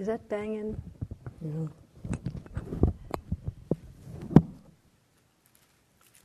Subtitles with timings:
[0.00, 0.80] Is that banging?
[1.42, 1.50] Yeah.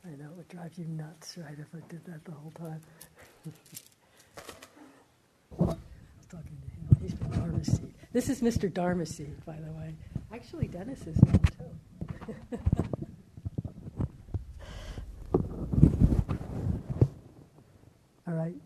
[0.02, 2.80] I know it would drive you nuts, right, if I did that the whole time.
[5.60, 5.76] I was
[6.30, 6.88] talking to him.
[7.02, 7.92] He's from Dharma Seed.
[8.14, 8.72] This is Mr.
[8.72, 9.94] Dharma Seed, by the way.
[10.32, 12.58] Actually, Dennis is now, too.
[18.26, 18.56] All right.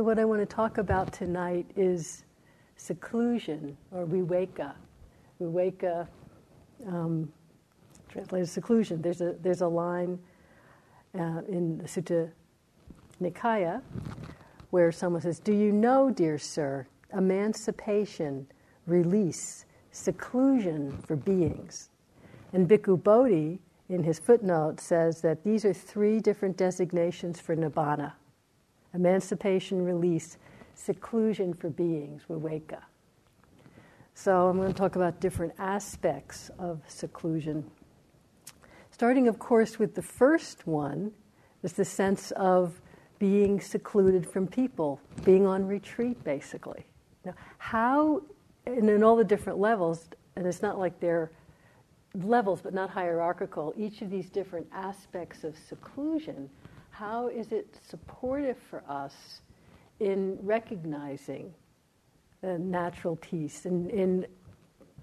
[0.00, 2.24] So, what I want to talk about tonight is
[2.76, 4.72] seclusion or viveka.
[5.38, 6.08] Viveka,
[6.86, 7.30] um,
[8.08, 9.02] translated seclusion.
[9.02, 10.18] There's a, there's a line
[11.14, 12.30] uh, in the Samyutta
[13.20, 13.82] Nikaya
[14.70, 18.46] where someone says, Do you know, dear sir, emancipation,
[18.86, 21.90] release, seclusion for beings?
[22.54, 28.14] And Bhikkhu Bodhi, in his footnote, says that these are three different designations for nibbana
[28.94, 30.38] emancipation, release,
[30.74, 32.80] seclusion for beings, viveka.
[34.14, 37.70] So I'm going to talk about different aspects of seclusion.
[38.90, 41.12] Starting, of course, with the first one,
[41.62, 42.80] is the sense of
[43.18, 46.86] being secluded from people, being on retreat, basically.
[47.24, 48.22] Now, how,
[48.66, 51.30] and in all the different levels, and it's not like they're
[52.14, 56.48] levels but not hierarchical, each of these different aspects of seclusion,
[57.00, 59.40] how is it supportive for us
[60.00, 61.50] in recognizing
[62.42, 64.26] the natural peace and in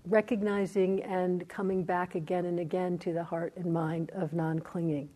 [0.06, 5.10] recognizing and coming back again and again to the heart and mind of non clinging?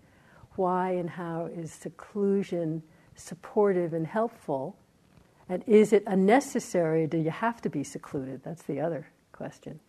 [0.56, 2.82] Why and how is seclusion
[3.14, 4.76] supportive and helpful?
[5.50, 7.06] And is it unnecessary?
[7.06, 8.42] Do you have to be secluded?
[8.44, 9.80] That's the other question.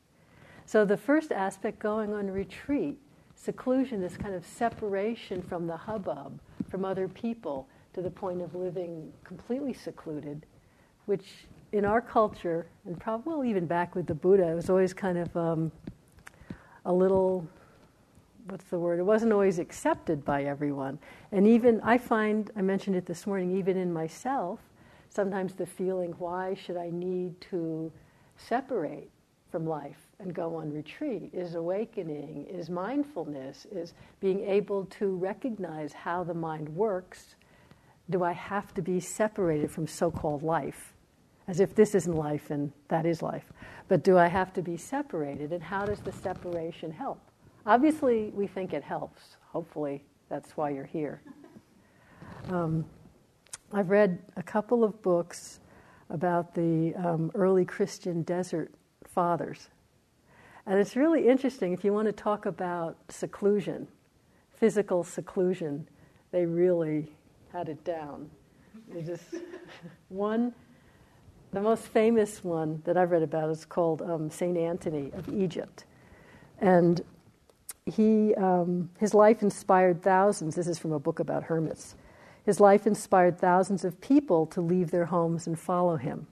[0.67, 2.99] So, the first aspect going on retreat,
[3.35, 6.39] seclusion, this kind of separation from the hubbub,
[6.73, 10.47] from other people, to the point of living completely secluded,
[11.05, 14.95] which in our culture, and probably well, even back with the Buddha, it was always
[14.95, 15.71] kind of um,
[16.87, 17.47] a little
[18.47, 18.99] what's the word?
[18.99, 20.99] It wasn't always accepted by everyone.
[21.31, 24.59] And even, I find, I mentioned it this morning, even in myself,
[25.11, 27.93] sometimes the feeling, why should I need to
[28.37, 29.11] separate
[29.51, 31.31] from life and go on retreat?
[31.33, 37.35] Is awakening, is mindfulness, is being able to recognize how the mind works.
[38.11, 40.95] Do I have to be separated from so called life?
[41.49, 43.53] As if this isn't life and that is life.
[43.89, 45.53] But do I have to be separated?
[45.53, 47.21] And how does the separation help?
[47.67, 49.37] Obviously, we think it helps.
[49.53, 51.21] Hopefully, that's why you're here.
[52.49, 52.85] Um,
[53.73, 55.61] I've read a couple of books
[56.11, 58.73] about the um, early Christian desert
[59.05, 59.69] fathers.
[60.67, 63.89] And it's really interesting if you want to talk about seclusion,
[64.55, 65.89] physical seclusion,
[66.31, 67.13] they really
[67.53, 68.31] had it down.
[68.93, 69.25] They just,
[70.09, 70.55] one,
[71.53, 74.57] the most famous one that I've read about is called um, St.
[74.57, 75.85] Anthony of Egypt.
[76.59, 77.03] And
[77.85, 80.55] he, um, his life inspired thousands.
[80.55, 81.97] This is from a book about hermits.
[82.47, 86.27] His life inspired thousands of people to leave their homes and follow him.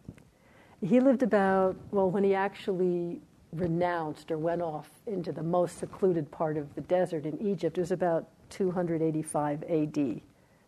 [0.80, 3.20] He lived about, well, when he actually
[3.52, 7.80] renounced or went off into the most secluded part of the desert in Egypt, it
[7.80, 10.20] was about 285 AD,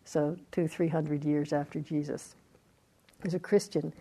[0.05, 2.35] so two, three hundred years after Jesus.
[3.21, 3.93] He was a Christian.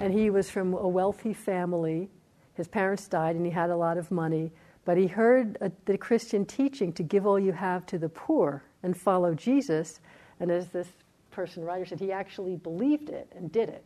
[0.00, 2.08] And he was from a wealthy family.
[2.54, 4.52] His parents died, and he had a lot of money
[4.88, 8.62] but he heard a, the Christian teaching to give all you have to the poor
[8.82, 10.00] and follow Jesus.
[10.40, 10.88] And as this
[11.30, 13.84] person writer said, he actually believed it and did it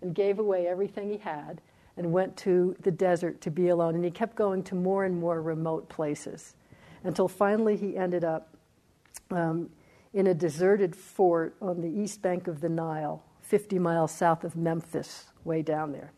[0.00, 1.60] and gave away everything he had
[2.02, 3.94] and went to the desert to be alone.
[3.94, 6.54] And he kept going to more and more remote places
[7.04, 8.56] until finally he ended up
[9.30, 9.70] um,
[10.12, 14.56] in a deserted fort on the east bank of the Nile, 50 miles south of
[14.56, 16.12] Memphis, way down there.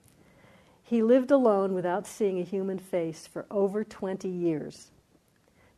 [0.82, 4.90] He lived alone without seeing a human face for over 20 years,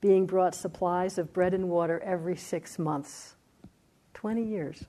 [0.01, 3.35] being brought supplies of bread and water every six months.
[4.15, 4.85] 20 years.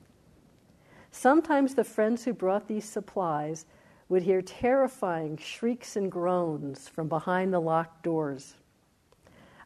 [1.10, 3.66] Sometimes the friends who brought these supplies
[4.08, 8.54] would hear terrifying shrieks and groans from behind the locked doors.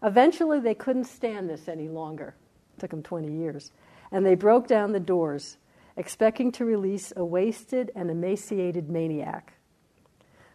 [0.03, 2.35] Eventually, they couldn't stand this any longer.
[2.77, 3.71] It took them 20 years.
[4.11, 5.57] And they broke down the doors,
[5.97, 9.55] expecting to release a wasted and emaciated maniac.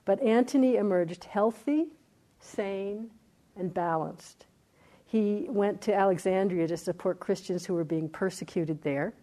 [0.03, 1.87] But Antony emerged healthy,
[2.39, 3.09] sane,
[3.55, 4.45] and balanced.
[5.05, 9.13] He went to Alexandria to support Christians who were being persecuted there.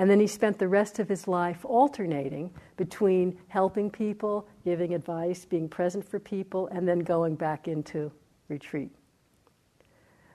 [0.00, 5.44] And then he spent the rest of his life alternating between helping people, giving advice,
[5.44, 8.10] being present for people, and then going back into
[8.48, 8.88] retreat.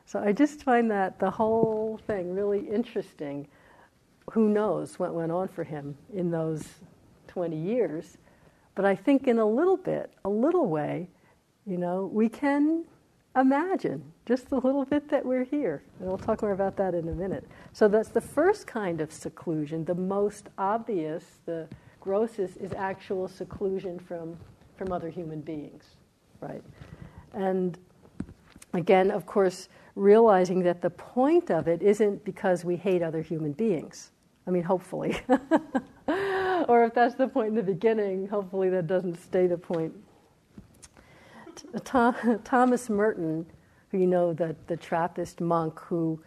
[0.06, 3.48] So I just find that the whole thing really interesting.
[4.34, 6.64] who knows what went on for him in those
[7.28, 8.20] 20 years.
[8.76, 11.10] But I think in a little bit, a little way,
[11.66, 12.86] you know, we can
[13.36, 15.84] imagine just a little bit that we're here.
[16.00, 17.46] And we'll talk more about that in a minute.
[17.74, 19.86] So that's the first kind of seclusion.
[19.86, 21.68] The most obvious, the
[22.00, 24.38] grossest, is actual seclusion from,
[24.78, 25.86] from other human beings,
[26.42, 26.64] right?
[27.34, 27.78] And
[28.74, 33.54] again, of course, realizing that the point of it isn't because we hate other human
[33.54, 34.12] beings.
[34.48, 35.18] I mean, hopefully.
[36.68, 39.94] or if that's the point in the beginning, hopefully that doesn't stay the point.
[41.84, 43.46] Thomas Merton,
[43.90, 46.22] who you know, the, the Trappist monk who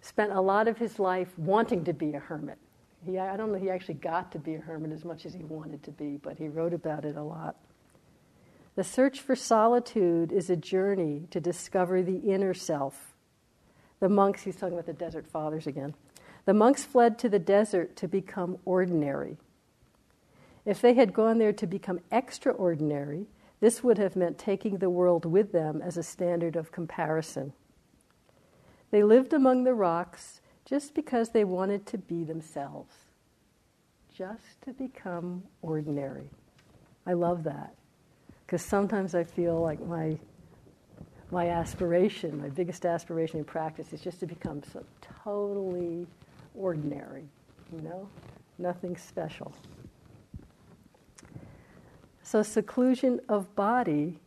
[0.00, 2.58] spent a lot of his life wanting to be a hermit.
[3.04, 5.44] He, I don't know he actually got to be a hermit as much as he
[5.44, 7.56] wanted to be, but he wrote about it a lot.
[8.76, 13.14] The search for solitude is a journey to discover the inner self.
[14.00, 15.94] The monks, he's talking about the Desert Fathers again.
[16.44, 19.36] The monks fled to the desert to become ordinary.
[20.64, 23.26] If they had gone there to become extraordinary,
[23.60, 27.52] this would have meant taking the world with them as a standard of comparison.
[28.90, 32.94] They lived among the rocks just because they wanted to be themselves,
[34.12, 36.28] just to become ordinary.
[37.06, 37.74] I love that
[38.46, 40.18] because sometimes I feel like my
[41.32, 44.84] my aspiration, my biggest aspiration in practice is just to become so
[45.22, 46.04] totally
[46.56, 47.24] ordinary,
[47.72, 48.08] you know,
[48.58, 49.52] nothing special.
[52.30, 54.20] So, seclusion of body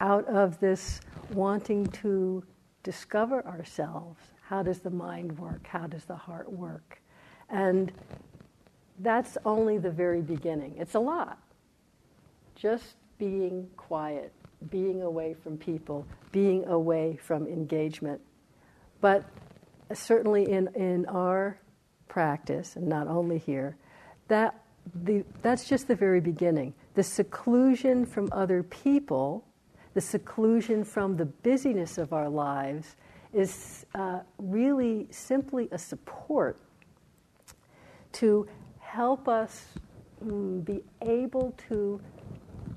[0.00, 1.00] out of this
[1.32, 2.42] wanting to
[2.82, 4.18] discover ourselves.
[4.42, 5.64] How does the mind work?
[5.68, 7.00] How does the heart work?
[7.50, 7.92] And
[8.98, 10.74] that's only the very beginning.
[10.76, 11.38] It's a lot.
[12.56, 14.32] Just being quiet,
[14.70, 18.20] being away from people, being away from engagement.
[19.00, 19.24] But
[19.92, 21.60] certainly in, in our
[22.08, 23.76] practice, and not only here,
[24.26, 24.60] that
[24.94, 26.74] the, that's just the very beginning.
[26.94, 29.44] The seclusion from other people,
[29.94, 32.96] the seclusion from the busyness of our lives,
[33.32, 36.58] is uh, really simply a support
[38.12, 38.46] to
[38.80, 39.66] help us
[40.24, 42.00] mm, be able to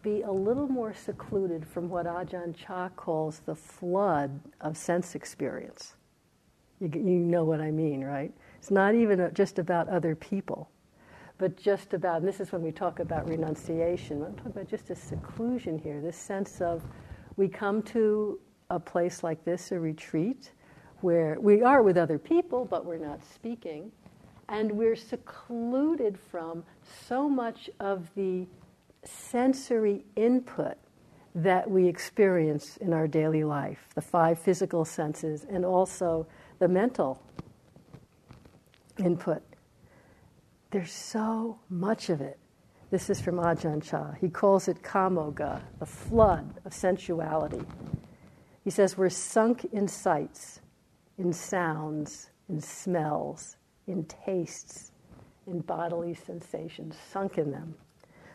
[0.04, 5.96] be a little more secluded from what Ajahn Chah calls the flood of sense experience.
[6.80, 8.32] You, you know what I mean, right?
[8.58, 10.70] It's not even just about other people
[11.38, 14.90] but just about, and this is when we talk about renunciation, I'm talking about just
[14.90, 16.84] a seclusion here, this sense of
[17.36, 18.40] we come to
[18.70, 20.52] a place like this, a retreat,
[21.02, 23.92] where we are with other people, but we're not speaking,
[24.48, 26.64] and we're secluded from
[27.08, 28.48] so much of the
[29.04, 30.78] sensory input
[31.36, 36.28] that we experience in our daily life the five physical senses and also
[36.60, 37.22] the mental
[39.00, 39.42] input.
[40.74, 42.40] There's so much of it.
[42.90, 44.14] This is from Ajahn Chah.
[44.20, 47.62] He calls it kamogha, the flood of sensuality.
[48.64, 50.62] He says we're sunk in sights,
[51.20, 54.92] in sounds, in smells, in tastes,
[55.46, 57.76] in bodily sensations, sunk in them.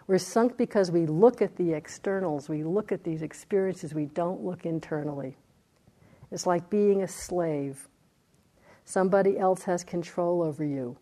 [0.06, 4.45] We're sunk because we look at the externals, we look at these experiences, we don't
[4.45, 5.37] look internally.
[6.30, 7.88] It's like being a slave.
[8.85, 10.97] Somebody else has control over you.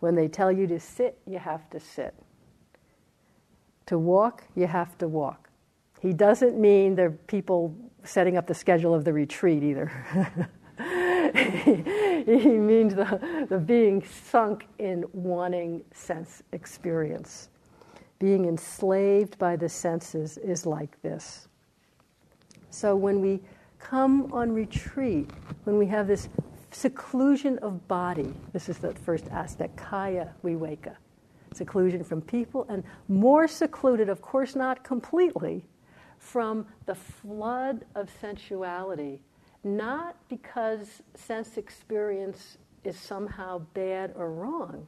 [0.00, 2.14] When they tell you to sit, you have to sit.
[3.86, 5.50] To walk, you have to walk.
[6.00, 10.48] He doesn't mean the people setting up the schedule of the retreat either.
[11.34, 17.50] he means the, the being sunk in wanting sense experience.
[18.18, 21.48] Being enslaved by the senses is like this.
[22.70, 23.40] So when we
[23.78, 25.30] come on retreat,
[25.64, 26.28] when we have this
[26.70, 28.32] seclusion of body.
[28.52, 30.96] This is the first aspect, kaya viveka.
[31.52, 35.64] Seclusion from people, and more secluded, of course, not completely,
[36.18, 39.20] from the flood of sensuality.
[39.64, 44.86] Not because sense experience is somehow bad or wrong,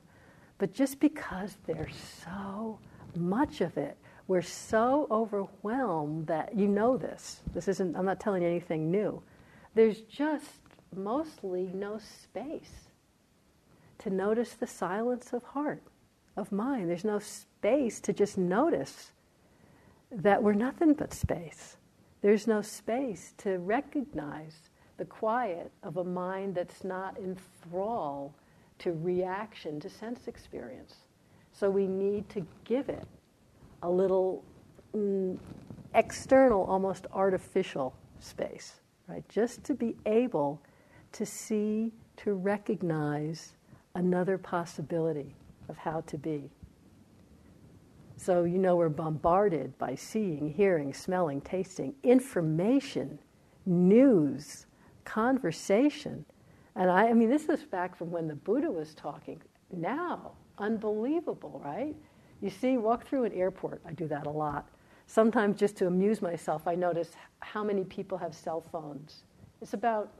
[0.58, 2.78] but just because there's so
[3.16, 3.96] much of it.
[4.28, 7.42] We're so overwhelmed that you know this.
[7.52, 9.22] This isn't, I'm not telling you anything new.
[9.74, 10.61] There's just
[10.96, 12.88] mostly no space
[13.98, 15.82] to notice the silence of heart,
[16.36, 16.90] of mind.
[16.90, 19.12] There's no space to just notice
[20.10, 21.76] that we're nothing but space.
[22.20, 28.34] There's no space to recognize the quiet of a mind that's not in thrall
[28.78, 30.96] to reaction to sense experience.
[31.52, 33.06] So we need to give it
[33.82, 34.44] a little
[34.94, 35.38] mm,
[35.94, 39.28] external, almost artificial space, right?
[39.28, 40.60] Just to be able
[41.12, 43.54] to see, to recognize
[43.94, 45.34] another possibility
[45.68, 46.50] of how to be.
[48.16, 53.18] So, you know, we're bombarded by seeing, hearing, smelling, tasting, information,
[53.66, 54.66] news,
[55.04, 56.24] conversation.
[56.76, 59.40] And I, I mean, this is back from when the Buddha was talking.
[59.72, 61.96] Now, unbelievable, right?
[62.40, 63.82] You see, walk through an airport.
[63.86, 64.68] I do that a lot.
[65.06, 69.24] Sometimes, just to amuse myself, I notice how many people have cell phones.
[69.60, 70.12] It's about,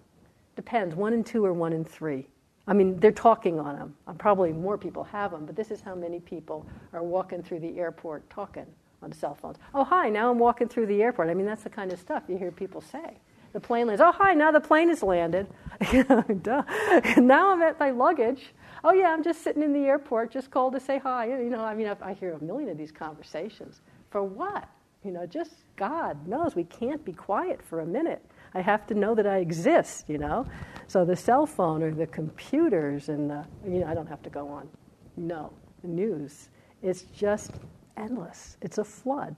[0.56, 2.26] depends, one and two or one and three.
[2.66, 3.96] I mean, they're talking on them.
[4.06, 7.60] Uh, probably more people have them, but this is how many people are walking through
[7.60, 8.66] the airport talking
[9.02, 9.56] on cell phones.
[9.74, 11.28] Oh, hi, now I'm walking through the airport.
[11.28, 13.18] I mean, that's the kind of stuff you hear people say.
[13.52, 14.00] The plane lands.
[14.00, 15.48] Oh, hi, now the plane has landed.
[15.92, 18.54] now I'm at my luggage.
[18.84, 21.26] Oh, yeah, I'm just sitting in the airport, just called to say hi.
[21.26, 23.80] You know, I mean, I hear a million of these conversations.
[24.10, 24.68] For what?
[25.04, 28.24] You know, just God knows we can't be quiet for a minute.
[28.54, 30.46] I have to know that I exist, you know?
[30.86, 34.30] So the cell phone or the computers and the, you know, I don't have to
[34.30, 34.68] go on.
[35.16, 36.50] No, the news.
[36.82, 37.52] It's just
[37.96, 38.56] endless.
[38.60, 39.36] It's a flood.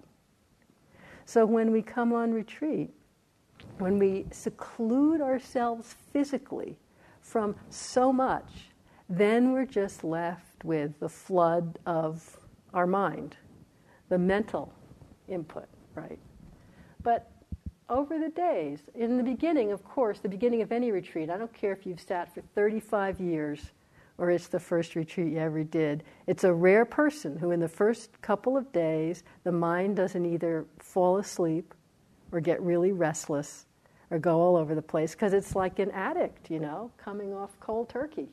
[1.27, 2.91] So when we come on retreat,
[3.79, 6.79] when we seclude ourselves physically
[7.21, 8.71] from so much,
[9.09, 12.39] then we're just left with the flood of
[12.73, 13.37] our mind,
[14.09, 14.73] the mental
[15.29, 16.19] input, right?
[17.03, 17.31] But
[17.89, 21.53] over the days, in the beginning, of course, the beginning of any retreat, I don't
[21.53, 23.61] care if you've sat for 35 years
[24.19, 27.69] or it's the first retreat you ever did, it's a rare person who, in the
[27.69, 31.75] first couple of days, the mind doesn't either fall asleep
[32.31, 33.67] or get really restless
[34.11, 37.59] or go all over the place because it's like an addict, you know, coming off
[37.59, 38.29] cold turkey.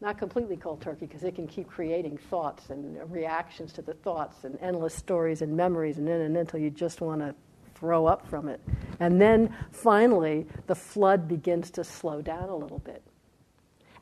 [0.00, 4.44] Not completely cold turkey because it can keep creating thoughts and reactions to the thoughts
[4.44, 7.34] and endless stories and memories and then and until you just want to
[7.74, 8.60] throw up from it.
[9.00, 13.02] And then finally, the flood begins to slow down a little bit.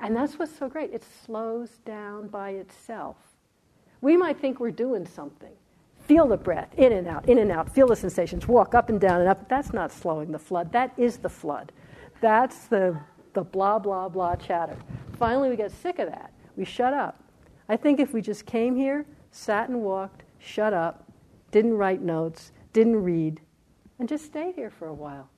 [0.01, 0.93] And that's what's so great.
[0.93, 3.17] It slows down by itself.
[4.01, 5.53] We might think we're doing something.
[6.01, 7.73] Feel the breath, in and out, in and out.
[7.73, 9.49] Feel the sensations, walk up and down and up.
[9.49, 10.73] That's not slowing the flood.
[10.73, 11.71] That is the flood.
[12.21, 12.99] That's the,
[13.35, 14.77] the blah, blah, blah chatter.
[15.19, 16.33] Finally, we get sick of that.
[16.57, 17.23] We shut up.
[17.69, 21.09] I think if we just came here, sat and walked, shut up,
[21.53, 23.41] didn't write notes, didn't read,
[23.99, 25.29] and just stay here for a while,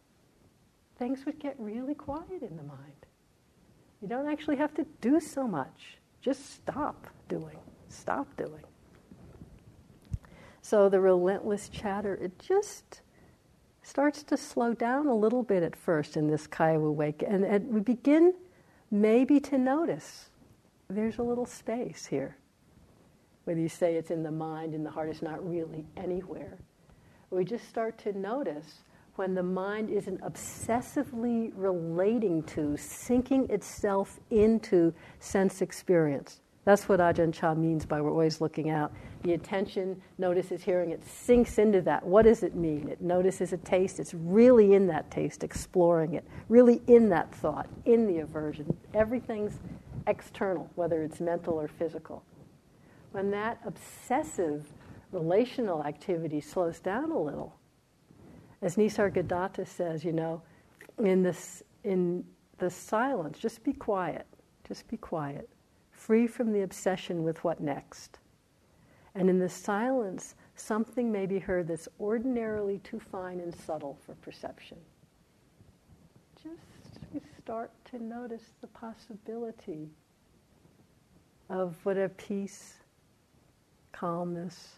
[0.99, 3.07] things would get really quiet in the mind.
[4.01, 5.99] You don't actually have to do so much.
[6.21, 7.59] Just stop doing.
[7.89, 8.65] Stop doing.
[10.63, 13.03] So the relentless chatter, it just
[13.83, 17.33] starts to slow down a little bit at first in this Kaya Viveka.
[17.33, 18.35] And, and we begin
[18.91, 20.31] maybe to notice
[20.89, 22.37] there's a little space here.
[23.45, 26.57] Whether you say it's in the mind, in the heart, it's not really anywhere.
[27.35, 28.85] We just start to notice
[29.17, 36.41] when the mind isn't obsessively relating to, sinking itself into sense experience.
[36.65, 38.93] That's what Ajahn Chah means by we're always looking out.
[39.25, 42.07] The attention notices hearing, it sinks into that.
[42.07, 42.89] What does it mean?
[42.89, 47.67] It notices a taste, it's really in that taste, exploring it, really in that thought,
[47.85, 48.77] in the aversion.
[48.95, 49.59] Everything's
[50.07, 52.23] external, whether it's mental or physical.
[53.11, 54.73] When that obsessive
[55.15, 57.57] relational activity slows down a little,
[58.61, 60.43] as Nisargadatta says, you know,
[60.99, 62.25] in this in
[62.59, 64.27] the silence, just be quiet.
[64.67, 65.49] Just be quiet
[65.95, 68.19] free from the obsession with what next.
[69.15, 74.15] And in the silence, something may be heard that's ordinarily too fine and subtle for
[74.17, 74.77] perception.
[76.43, 76.59] Just
[77.13, 79.89] we start to notice the possibility
[81.49, 82.75] of what a peace,
[83.93, 84.75] calmness,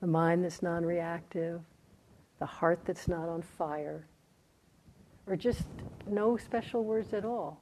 [0.00, 1.60] the mind that's non reactive,
[2.38, 4.06] the heart that's not on fire,
[5.26, 5.64] or just
[6.06, 7.60] no special words at all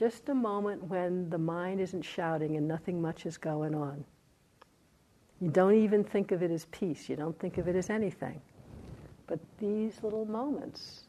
[0.00, 4.02] just a moment when the mind isn't shouting and nothing much is going on.
[5.42, 8.40] You don't even think of it as peace, you don't think of it as anything.
[9.26, 11.02] But these little moments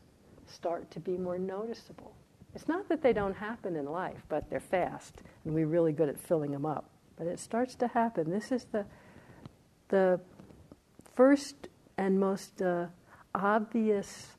[0.46, 2.14] start to be more noticeable.
[2.54, 6.10] It's not that they don't happen in life, but they're fast, and we're really good
[6.10, 6.90] at filling them up.
[7.18, 8.30] But it starts to happen.
[8.30, 8.86] This is the,
[9.88, 10.20] the
[11.22, 11.68] first
[12.00, 12.88] and most uh,
[13.36, 14.30] obvious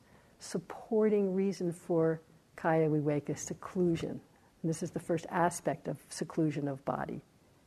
[0.41, 2.21] supporting reason for
[2.57, 4.21] kaya we viveka seclusion.
[4.63, 7.21] And this is the first aspect of seclusion of body,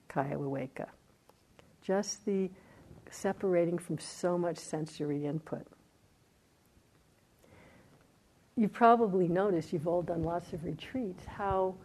[0.10, 0.88] kaya viveka.
[1.82, 2.50] Just the
[3.10, 5.66] separating from so much sensory input.
[8.58, 11.76] You've probably noticed, you've all done lots of retreats, how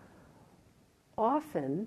[1.16, 1.86] often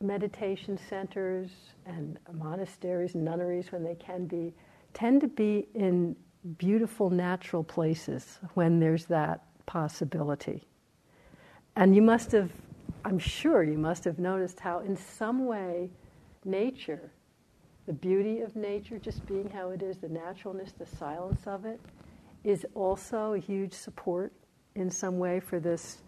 [0.00, 1.50] meditation centers
[1.86, 4.52] and monasteries, nunneries, when they can be,
[4.92, 6.14] tend to be in
[6.58, 10.62] beautiful natural places when there's that possibility.
[11.76, 12.50] And you must have,
[13.04, 15.90] I'm sure you must have noticed how, in some way,
[16.44, 17.10] nature,
[17.86, 21.80] the beauty of nature, just being how it is, the naturalness, the silence of it,
[22.44, 24.32] is also a huge support
[24.74, 25.98] in some way for this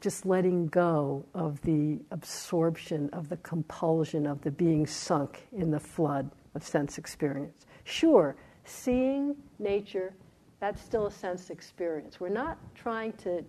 [0.00, 5.80] just letting go of the absorption, of the compulsion, of the being sunk in the
[5.80, 7.66] flood of sense experience.
[7.84, 10.14] Sure, seeing nature,
[10.60, 12.20] that's still a sense experience.
[12.20, 13.44] We're not trying to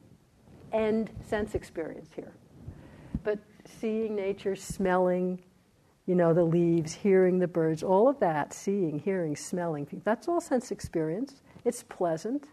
[0.71, 2.33] end sense experience here,
[3.23, 5.41] but seeing nature, smelling,
[6.05, 10.41] you know, the leaves, hearing the birds, all of that, seeing, hearing, smelling, that's all
[10.41, 11.41] sense experience.
[11.65, 12.47] It's pleasant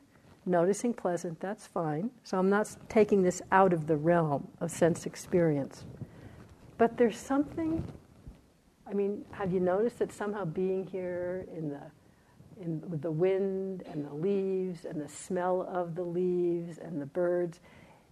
[0.47, 2.11] noticing pleasant, that's fine.
[2.23, 5.85] So I'm not taking this out of the realm of sense experience.
[6.79, 7.85] But there's something,
[8.87, 11.81] I mean, have you noticed that somehow being here in the
[12.59, 17.07] in, with the wind and the leaves and the smell of the leaves and the
[17.07, 17.61] birds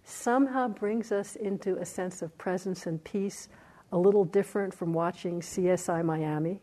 [0.03, 3.49] somehow brings us into a sense of presence and peace
[3.91, 6.59] a little different from watching CSI Miami.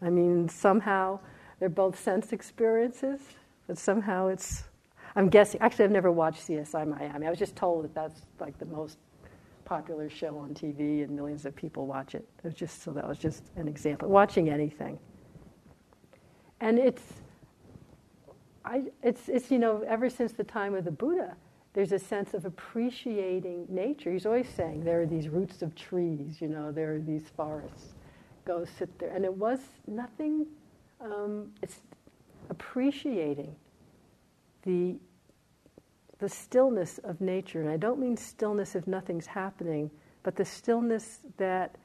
[0.00, 1.20] I mean, somehow
[1.58, 3.20] they're both sense experiences,
[3.66, 4.64] but somehow it's
[5.16, 5.60] I'm guessing.
[5.62, 7.26] Actually, I've never watched CSI Miami.
[7.26, 8.98] I was just told that that's like the most
[9.64, 12.28] popular show on TV, and millions of people watch it.
[12.38, 14.08] It was just so that was just an example.
[14.10, 14.98] Watching anything,
[16.60, 17.02] and it's,
[18.64, 21.34] I, it's, it's you know, ever since the time of the Buddha,
[21.72, 24.12] there's a sense of appreciating nature.
[24.12, 27.94] He's always saying there are these roots of trees, you know, there are these forests.
[28.44, 30.46] Go sit there, and it was nothing.
[31.00, 31.80] Um, it's
[32.50, 33.54] appreciating
[34.62, 34.96] the
[36.18, 39.90] the stillness of nature, and I don't mean stillness if nothing's happening,
[40.22, 41.76] but the stillness that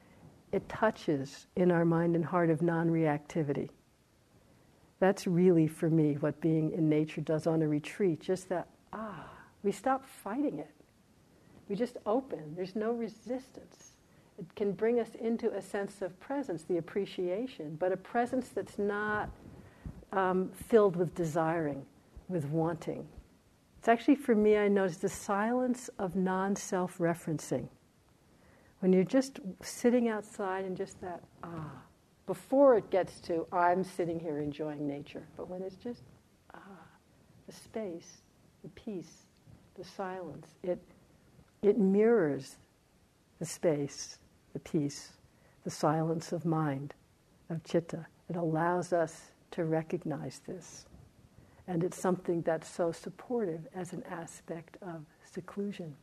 [0.52, 3.68] it touches in our mind and heart of non reactivity.
[5.00, 8.20] That's really, for me, what being in nature does on a retreat.
[8.20, 9.28] Just that, ah,
[9.62, 10.70] we stop fighting it.
[11.68, 12.54] We just open.
[12.54, 13.96] There's no resistance.
[14.38, 18.78] It can bring us into a sense of presence, the appreciation, but a presence that's
[18.78, 19.30] not
[20.12, 21.84] um, filled with desiring,
[22.28, 23.06] with wanting,
[23.82, 27.66] it's actually for me, I notice the silence of non self referencing.
[28.78, 31.82] When you're just sitting outside and just that, ah,
[32.24, 36.04] before it gets to, I'm sitting here enjoying nature, but when it's just,
[36.54, 36.60] ah,
[37.48, 38.18] the space,
[38.62, 39.26] the peace,
[39.74, 40.80] the silence, it,
[41.62, 42.58] it mirrors
[43.40, 44.18] the space,
[44.52, 45.14] the peace,
[45.64, 46.94] the silence of mind,
[47.50, 48.06] of chitta.
[48.30, 50.86] It allows us to recognize this.
[51.68, 55.94] And it's something that's so supportive as an aspect of seclusion.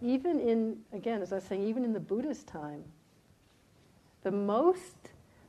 [0.00, 2.84] Even in, again, as I was saying, even in the Buddha's time,
[4.22, 4.96] the most,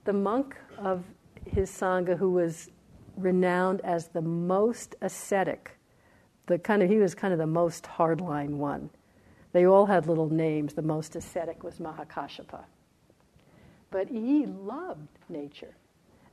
[0.06, 1.04] the monk of
[1.46, 2.70] his Sangha who was
[3.18, 5.78] renowned as the most ascetic,
[6.48, 8.90] the kind of, he was kind of the most hardline one.
[9.54, 10.74] They all had little names.
[10.74, 12.64] The most ascetic was Mahakashapa.
[13.92, 15.76] But he loved nature.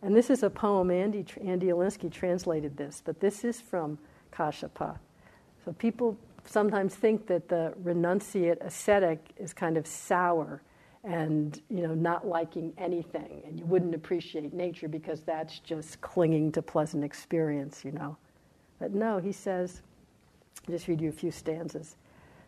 [0.03, 3.99] And this is a poem, Andy, Andy Olendzki translated this, but this is from
[4.33, 4.99] Kashapa.
[5.65, 10.63] So people sometimes think that the renunciate ascetic is kind of sour
[11.03, 16.53] and you know not liking anything and you wouldn't appreciate nature because that's just clinging
[16.53, 18.17] to pleasant experience you know.
[18.79, 19.81] But no he says
[20.67, 21.97] I'll just read you a few stanzas.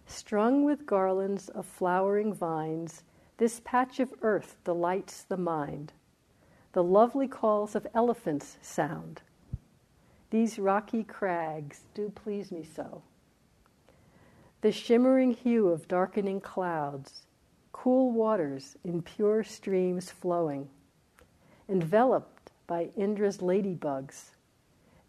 [0.07, 3.05] Strung with garlands of flowering vines
[3.39, 5.93] this patch of earth delights the mind
[6.73, 9.21] the lovely calls of elephants sound.
[10.31, 13.03] These rocky crags do please me so.
[14.63, 17.27] The shimmering hue of darkening clouds,
[17.73, 20.69] cool waters in pure streams flowing,
[21.69, 24.31] enveloped by Indra's ladybugs,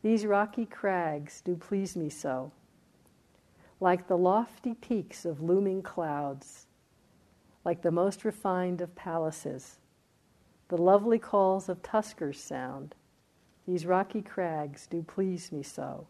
[0.01, 2.51] these rocky crags do please me so.
[3.79, 6.65] Like the lofty peaks of looming clouds,
[7.63, 9.77] like the most refined of palaces
[10.69, 12.95] the lovely calls of tuskers sound.
[13.67, 16.07] These rocky crags do please me so.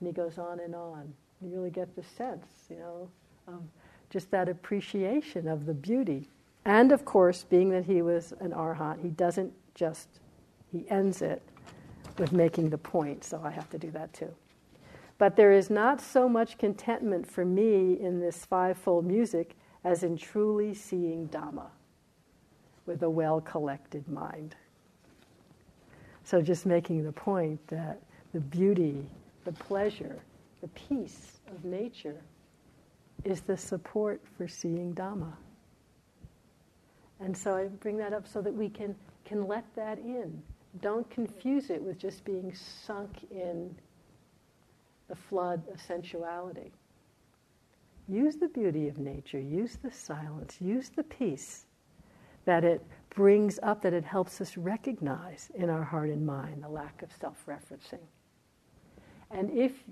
[0.00, 1.12] And he goes on and on.
[1.40, 3.08] You really get the sense, you know,
[3.46, 3.62] of
[4.10, 6.28] just that appreciation of the beauty.
[6.64, 10.08] And of course, being that he was an arhat, he doesn't just,
[10.70, 11.42] he ends it
[12.18, 14.34] with making the point, so I have to do that too.
[15.18, 20.16] But there is not so much contentment for me in this fivefold music as in
[20.16, 21.66] truly seeing Dhamma
[22.88, 24.56] with a well collected mind.
[26.24, 28.00] So, just making the point that
[28.32, 29.06] the beauty,
[29.44, 30.18] the pleasure,
[30.60, 32.20] the peace of nature
[33.24, 35.32] is the support for seeing Dhamma.
[37.20, 40.40] And so I bring that up so that we can, can let that in.
[40.80, 43.74] Don't confuse it with just being sunk in
[45.08, 46.70] the flood of sensuality.
[48.08, 51.66] use the beauty of nature, use the silence, use the peace
[52.48, 56.68] that it brings up, that it helps us recognize in our heart and mind the
[56.68, 58.00] lack of self referencing.
[59.30, 59.84] And if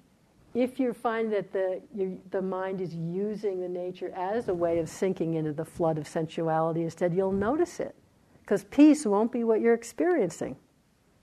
[0.55, 1.83] if you find that the,
[2.31, 6.09] the mind is using the nature as a way of sinking into the flood of
[6.09, 7.95] sensuality instead, you'll notice it.
[8.41, 10.57] Because peace won't be what you're experiencing.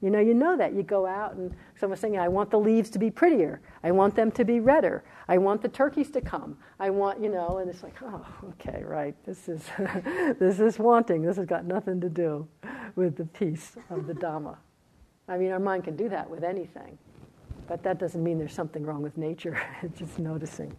[0.03, 0.73] You know, you know that.
[0.73, 3.61] You go out and someone's saying, I want the leaves to be prettier.
[3.85, 5.01] I want them to be redder.
[5.29, 6.57] I want the turkeys to come.
[6.77, 9.15] I want, you know, and it's like, oh, okay, right.
[9.25, 9.63] This is,
[10.39, 11.21] this is wanting.
[11.21, 12.45] This has got nothing to do
[12.97, 14.57] with the peace of the Dhamma.
[15.29, 16.97] I mean, our mind can do that with anything.
[17.65, 19.57] But that doesn't mean there's something wrong with nature.
[19.83, 20.75] it's just noticing.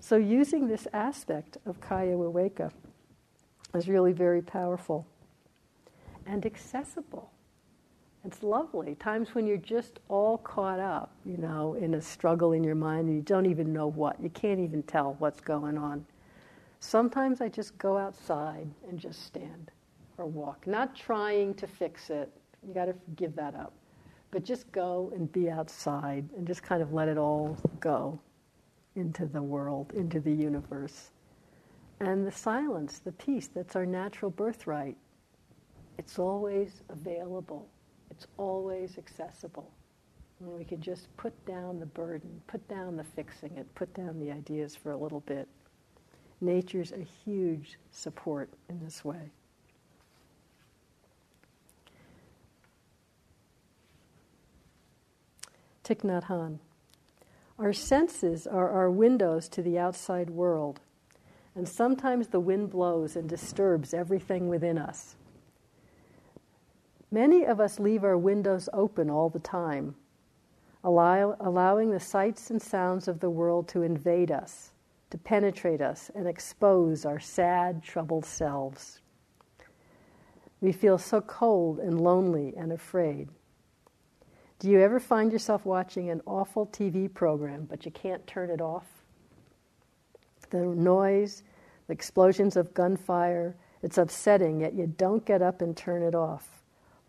[0.00, 2.72] So using this aspect of Kaya Viveka
[3.72, 5.06] is really very powerful
[6.26, 7.30] and accessible.
[8.26, 8.94] It's lovely.
[8.94, 13.08] Times when you're just all caught up, you know, in a struggle in your mind
[13.08, 14.20] and you don't even know what.
[14.22, 16.06] You can't even tell what's going on.
[16.80, 19.70] Sometimes I just go outside and just stand
[20.16, 22.30] or walk, not trying to fix it.
[22.66, 23.74] You got to give that up.
[24.30, 28.18] But just go and be outside and just kind of let it all go
[28.96, 31.10] into the world, into the universe.
[32.00, 34.96] And the silence, the peace, that's our natural birthright.
[35.98, 37.68] It's always available,
[38.16, 39.70] it's always accessible.
[40.40, 44.20] And we can just put down the burden, put down the fixing it, put down
[44.20, 45.48] the ideas for a little bit.
[46.40, 49.30] Nature's a huge support in this way.
[55.84, 56.58] Thich Nhat Hanh.
[57.58, 60.80] Our senses are our windows to the outside world,
[61.54, 65.14] and sometimes the wind blows and disturbs everything within us.
[67.14, 69.94] Many of us leave our windows open all the time,
[70.82, 74.72] allow, allowing the sights and sounds of the world to invade us,
[75.10, 79.00] to penetrate us, and expose our sad, troubled selves.
[80.60, 83.28] We feel so cold and lonely and afraid.
[84.58, 88.60] Do you ever find yourself watching an awful TV program, but you can't turn it
[88.60, 89.04] off?
[90.50, 91.44] The noise,
[91.86, 96.63] the explosions of gunfire, it's upsetting, yet you don't get up and turn it off.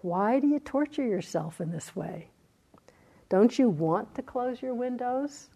[0.05, 2.27] Why do you torture yourself in this way?
[3.27, 5.49] Don't you want to close your windows?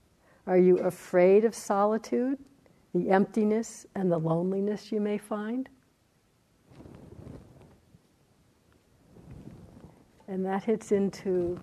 [0.47, 2.39] Are you afraid of solitude,
[2.95, 5.69] the emptiness, and the loneliness you may find?
[10.27, 11.59] And that hits into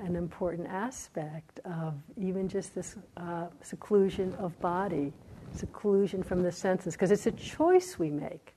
[0.00, 5.14] an important aspect of even just this uh, seclusion of body,
[5.54, 8.54] seclusion from the senses, because it's a choice we make.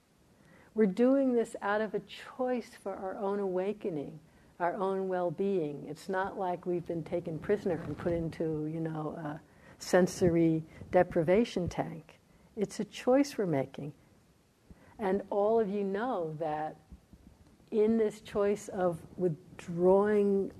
[0.75, 2.01] We're doing this out of a
[2.37, 4.19] choice for our own awakening,
[4.59, 5.85] our own well-being.
[5.87, 9.39] It's not like we've been taken prisoner and put into, you know, a
[9.79, 12.19] sensory deprivation tank.
[12.55, 13.93] It's a choice we're making.
[14.99, 16.77] And all of you know that
[17.71, 20.51] in this choice of withdrawing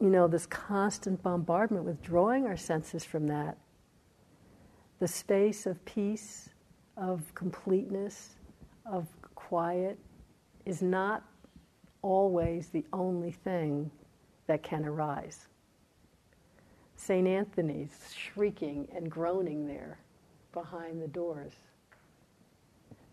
[0.00, 3.56] you know, this constant bombardment, withdrawing our senses from that,
[4.98, 6.50] the space of peace,
[6.96, 8.36] of completeness,
[8.84, 9.06] of
[9.48, 9.98] quiet
[10.64, 11.22] is not
[12.02, 13.90] always the only thing
[14.46, 15.48] that can arise.
[16.96, 17.26] St.
[17.26, 19.98] Anthony's shrieking and groaning there
[20.52, 21.52] behind the doors.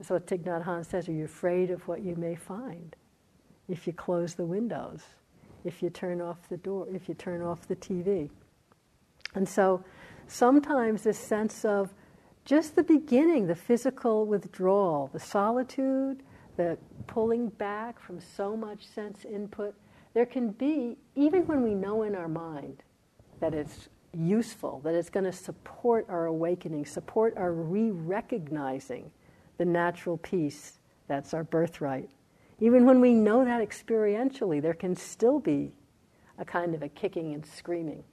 [0.01, 2.95] So Thich Nhat Hanh says, Are you afraid of what you may find
[3.67, 5.01] if you close the windows?
[5.63, 8.29] if you turn off the door, if you turn off the TV.
[9.35, 9.83] And so
[10.27, 11.93] sometimes this sense of
[12.45, 16.23] just the beginning, the physical withdrawal, the solitude,
[16.57, 16.77] the
[17.07, 19.73] pulling back from so much sense input,
[20.13, 22.83] there can be, even when we know in our mind
[23.39, 29.09] that it's useful, that it's going to support our awakening, support our re recognizing
[29.57, 32.09] the natural peace that's our birthright.
[32.59, 35.73] Even when we know that experientially, there can still be
[36.37, 38.03] a kind of a kicking and screaming.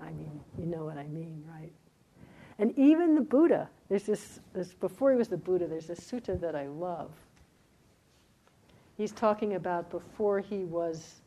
[0.00, 1.72] I mean, you know what I mean, right?
[2.60, 6.38] And even the Buddha, there's this, this before he was the Buddha, there's this sutta
[6.42, 7.10] that I love.
[8.98, 11.22] He's talking about before he was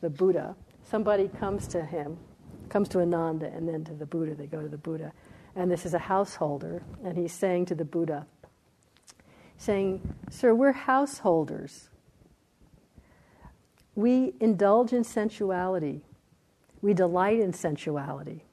[0.00, 2.16] the Buddha, somebody comes to him,
[2.70, 5.12] comes to Ananda, and then to the Buddha, they go to the Buddha.
[5.54, 8.26] And this is a householder, and he's saying to the Buddha,
[9.58, 10.00] saying,
[10.30, 11.90] Sir, we're householders.
[13.94, 16.00] We indulge in sensuality.
[16.80, 18.46] We delight in sensuality.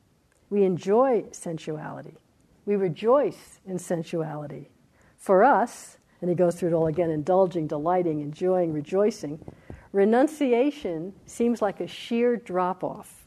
[0.54, 2.14] We enjoy sensuality.
[2.68, 4.70] We rejoice in sensuality.
[5.18, 9.44] For us, and he goes through it all again indulging, delighting, enjoying, rejoicing.
[9.94, 13.26] Renunciation seems like a sheer drop off.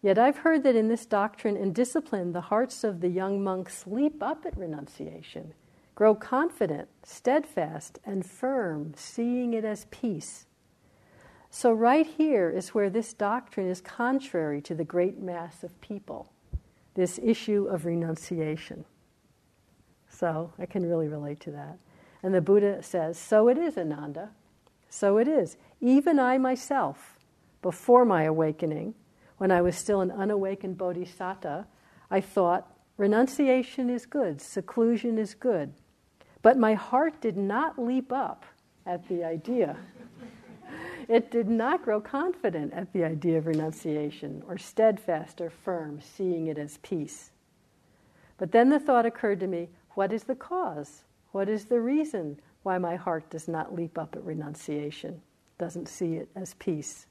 [0.00, 3.84] Yet I've heard that in this doctrine and discipline, the hearts of the young monks
[3.84, 5.52] leap up at renunciation,
[5.96, 10.46] grow confident, steadfast, and firm, seeing it as peace.
[11.50, 16.32] So, right here is where this doctrine is contrary to the great mass of people
[16.94, 18.84] this issue of renunciation.
[20.08, 21.78] So, I can really relate to that.
[22.22, 24.30] And the Buddha says, So it is, Ananda.
[24.90, 25.56] So it is.
[25.80, 27.18] Even I myself,
[27.62, 28.94] before my awakening,
[29.36, 31.66] when I was still an unawakened bodhisattva,
[32.10, 35.72] I thought renunciation is good, seclusion is good.
[36.42, 38.44] But my heart did not leap up
[38.86, 39.76] at the idea.
[41.08, 46.48] It did not grow confident at the idea of renunciation, or steadfast or firm, seeing
[46.48, 47.30] it as peace.
[48.36, 51.02] But then the thought occurred to me what is the cause?
[51.32, 55.20] What is the reason why my heart does not leap up at renunciation,
[55.58, 57.06] doesn't see it as peace?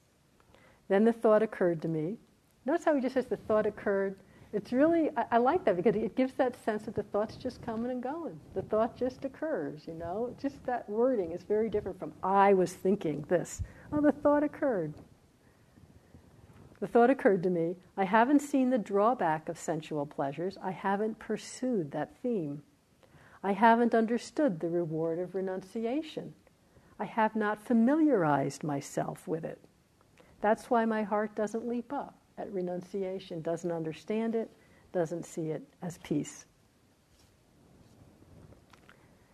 [0.88, 2.16] Then the thought occurred to me.
[2.64, 4.16] Notice how he just says the thought occurred.
[4.52, 7.60] It's really, I, I, like that because it gives that sense that the thought's just
[7.60, 8.40] coming and going.
[8.54, 10.34] The thought just occurs, you know?
[10.40, 13.62] Just that wording is very different from I was thinking this.
[13.92, 14.94] Oh, the thought occurred.
[16.80, 21.18] The thought occurred to me I haven't seen the drawback of sensual pleasures, I haven't
[21.18, 22.62] pursued that theme.
[23.42, 26.34] I haven't understood the reward of renunciation.
[26.98, 29.58] I have not familiarized myself with it.
[30.40, 34.50] That's why my heart doesn't leap up at renunciation, doesn't understand it,
[34.92, 36.46] doesn't see it as peace.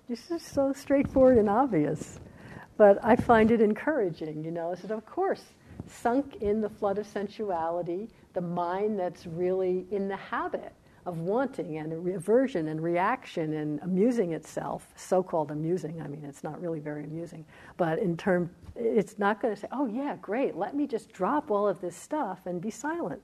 [0.09, 2.21] This is so straightforward and obvious,
[2.77, 4.73] but I find it encouraging, you know.
[4.73, 5.43] I said, of course,
[5.87, 10.73] sunk in the flood of sensuality, the mind that's really in the habit
[11.07, 16.01] of wanting and aversion and reaction and amusing itself, so called amusing.
[16.01, 17.45] I mean, it's not really very amusing,
[17.77, 21.51] but in terms, it's not going to say, oh, yeah, great, let me just drop
[21.51, 23.21] all of this stuff and be silent.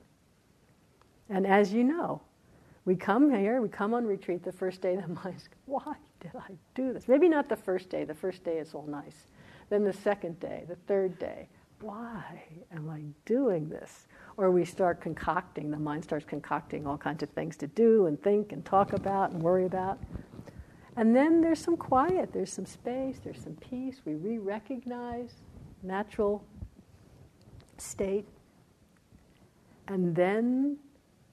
[1.29, 2.21] And as you know,
[2.85, 6.51] we come here, we come on retreat the first day, the mind's, why did I
[6.75, 7.07] do this?
[7.07, 9.30] Maybe not the first day, the first day is all nice.
[9.71, 11.47] Then the second day, the third day,
[11.79, 12.43] why
[12.75, 14.05] am I doing this?
[14.35, 18.21] Or we start concocting, the mind starts concocting all kinds of things to do and
[18.21, 19.97] think and talk about and worry about.
[20.97, 24.01] And then there's some quiet, there's some space, there's some peace.
[24.03, 25.35] We re recognize
[25.83, 26.43] natural
[27.77, 28.27] state.
[29.87, 30.79] And then,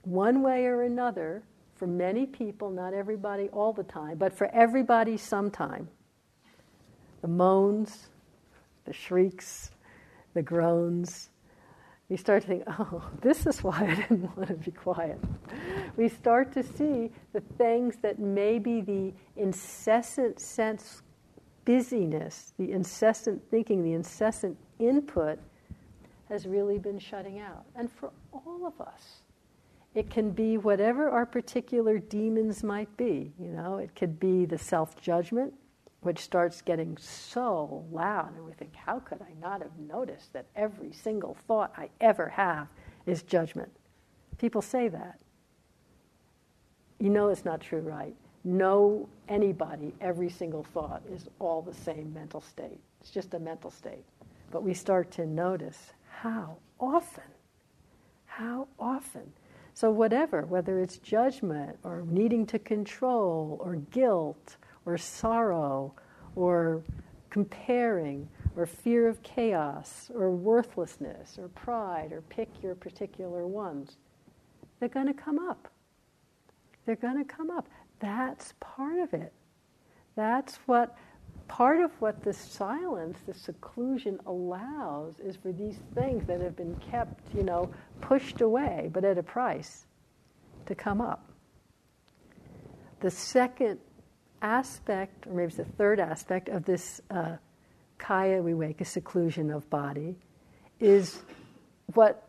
[0.03, 1.43] one way or another,
[1.75, 5.89] for many people, not everybody all the time, but for everybody sometime,
[7.21, 8.11] the moans,
[8.89, 9.71] the shrieks,
[10.33, 11.29] the groans.
[12.09, 15.19] We start to think, oh, this is why I didn't want to be quiet.
[15.97, 21.03] We start to see the things that maybe the incessant sense
[21.67, 25.39] busyness, the incessant thinking, the incessant input
[26.31, 27.67] has really been shutting out.
[27.77, 29.23] And for all of us,
[29.95, 33.33] it can be whatever our particular demons might be.
[33.39, 35.53] You know, it could be the self judgment,
[36.01, 40.47] which starts getting so loud, and we think, how could I not have noticed that
[40.55, 42.69] every single thought I ever have
[43.07, 43.71] is judgment?
[44.39, 45.19] People say that.
[47.01, 48.15] You know it's not true, right?
[48.45, 52.79] No, anybody, every single thought is all the same mental state.
[53.01, 54.05] It's just a mental state.
[54.51, 57.25] But we start to notice how often,
[58.27, 59.33] how often.
[59.75, 64.57] So, whatever, whether it's judgment or needing to control or guilt
[64.89, 65.95] or sorrow
[66.35, 66.83] or
[67.29, 73.99] comparing or fear of chaos or worthlessness or pride or pick your particular ones,
[74.81, 75.69] they're going to come up.
[76.87, 77.69] They're going to come up.
[78.01, 79.33] That's part of it.
[80.17, 80.97] That's what
[81.49, 86.77] part of what the silence, the seclusion allows is for these things that have been
[86.91, 87.71] kept, you know,
[88.01, 89.87] pushed away, but at a price,
[90.67, 91.31] to come up.
[93.01, 93.79] The second
[94.43, 97.37] aspect, or maybe it's the third aspect of this uh,
[97.99, 100.17] kaya viveka, seclusion of body,
[100.81, 101.23] is
[101.95, 102.29] what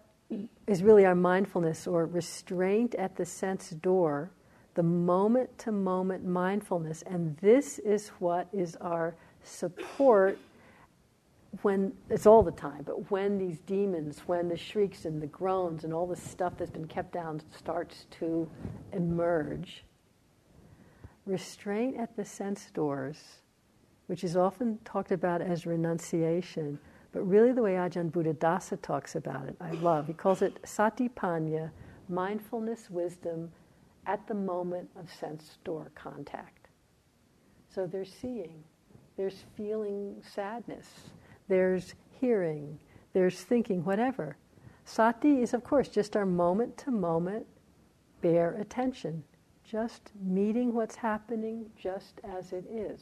[0.68, 4.32] is really our mindfulness or restraint at the sense door,
[4.76, 7.02] the moment to moment mindfulness.
[7.04, 10.38] And this is what is our support
[11.64, 15.84] when it's all the time, but when these demons, when the shrieks and the groans
[15.84, 18.48] and all the stuff that's been kept down starts to
[18.94, 19.84] emerge,
[21.30, 23.18] restraint at the sense doors,
[24.08, 26.80] which is often talked about as renunciation,
[27.12, 30.08] but really the way Ajahn Buddhadasa talks about it, I love.
[30.08, 31.72] He calls it satipanya,
[32.08, 33.52] mindfulness wisdom
[34.06, 36.68] at the moment of sense door contact.
[37.74, 38.64] So there's seeing,
[39.16, 40.88] there's feeling sadness,
[41.48, 42.80] there's hearing,
[43.14, 44.38] there's thinking, whatever.
[44.86, 47.46] Sati is, of course, just our moment to moment
[48.22, 49.24] bare attention,
[49.70, 53.02] just meeting what's happening just as it is.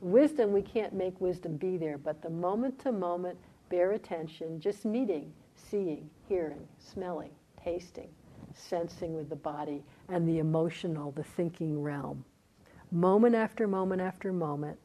[0.00, 3.38] Wisdom, we can't make wisdom be there, but the moment to moment
[3.68, 7.30] bare attention, just meeting, seeing, hearing, smelling,
[7.62, 8.08] tasting,
[8.54, 12.24] sensing with the body, and the emotional, the thinking realm.
[12.90, 14.78] Moment after moment after moment.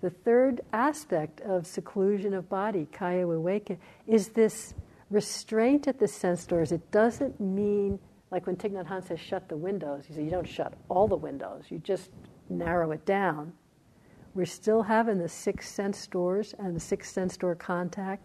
[0.00, 4.74] The third aspect of seclusion of body, kaya viveka, is this
[5.10, 6.72] restraint at the sense doors.
[6.72, 7.98] It doesn't mean,
[8.32, 10.04] like when Thich Nhat Hanh says, shut the windows.
[10.08, 12.10] He says, you don't shut all the windows, you just
[12.48, 13.52] narrow it down.
[14.34, 18.24] We're still having the six sense doors and the six sense door contact.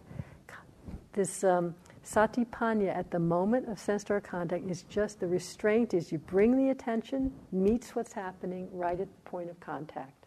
[1.12, 6.10] This um, satipanya at the moment of sense door contact is just the restraint is
[6.10, 10.26] you bring the attention, meets what's happening right at the point of contact.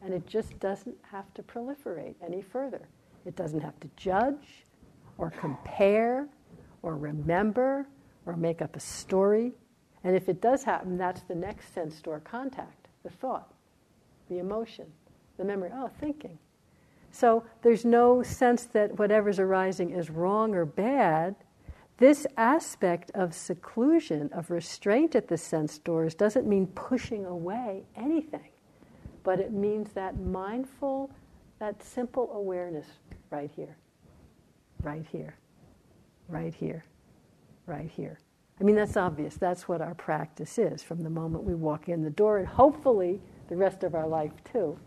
[0.00, 2.88] And it just doesn't have to proliferate any further.
[3.26, 4.64] It doesn't have to judge
[5.18, 6.28] or compare
[6.82, 7.86] or remember
[8.26, 9.52] or make up a story.
[10.04, 13.52] And if it does happen, that's the next sense door contact the thought,
[14.28, 14.86] the emotion,
[15.36, 15.70] the memory.
[15.74, 16.38] Oh, thinking.
[17.10, 21.34] So there's no sense that whatever's arising is wrong or bad.
[21.98, 28.50] This aspect of seclusion, of restraint at the sense doors, doesn't mean pushing away anything,
[29.22, 31.10] but it means that mindful,
[31.58, 32.86] that simple awareness
[33.30, 33.76] right here,
[34.82, 35.36] right here,
[36.28, 36.84] right here,
[37.66, 38.18] right here.
[38.60, 39.36] I mean, that's obvious.
[39.36, 43.20] That's what our practice is from the moment we walk in the door, and hopefully
[43.48, 44.78] the rest of our life too.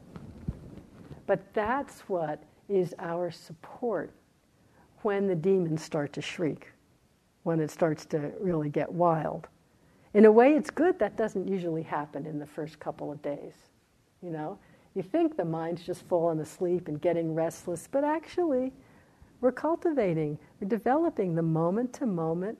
[1.27, 4.11] But that's what is our support
[5.01, 6.71] when the demons start to shriek,
[7.43, 9.47] when it starts to really get wild.
[10.13, 13.53] In a way, it's good that doesn't usually happen in the first couple of days.
[14.21, 14.57] You know,
[14.93, 18.71] you think the mind's just falling asleep and getting restless, but actually,
[19.41, 22.57] we're cultivating, we're developing the moment to moment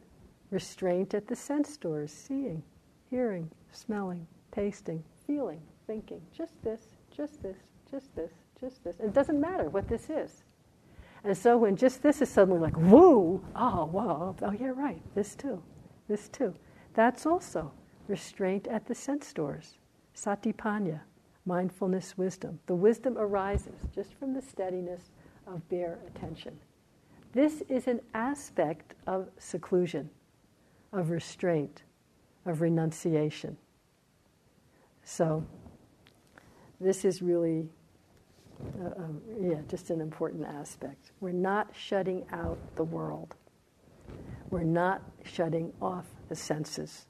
[0.56, 2.64] restraint at the sense doors seeing,
[3.10, 6.22] hearing, smelling, tasting, feeling, thinking.
[6.36, 7.58] Just this, just this,
[7.92, 8.96] just this, just this.
[9.00, 10.46] And it doesn't matter what this is.
[11.26, 15.36] And so when just this is suddenly like, whoa, oh, whoa, oh, yeah, right, this
[15.36, 15.62] too,
[16.08, 16.54] this too.
[16.94, 17.74] That's also
[18.08, 19.78] restraint at the sense doors,
[20.16, 21.02] satipanya,
[21.46, 22.60] mindfulness wisdom.
[22.68, 25.12] The wisdom arises just from the steadiness
[25.48, 26.58] of bare attention.
[27.34, 30.10] This is an aspect of seclusion,
[30.92, 31.84] of restraint,
[32.46, 33.58] of renunciation.
[35.04, 35.46] So,
[36.80, 37.70] this is really
[38.62, 41.12] uh, um, yeah, just an important aspect.
[41.20, 43.36] We're not shutting out the world.
[44.50, 47.06] We're not shutting off the senses.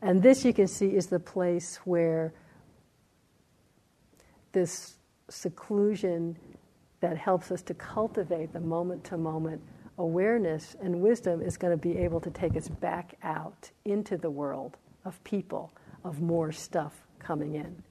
[0.00, 2.32] And this, you can see, is the place where
[4.52, 4.96] this
[5.28, 6.36] seclusion
[7.00, 9.62] that helps us to cultivate the moment to moment
[10.02, 14.28] awareness and wisdom is going to be able to take us back out into the
[14.28, 15.72] world of people,
[16.04, 17.82] of more stuff coming in.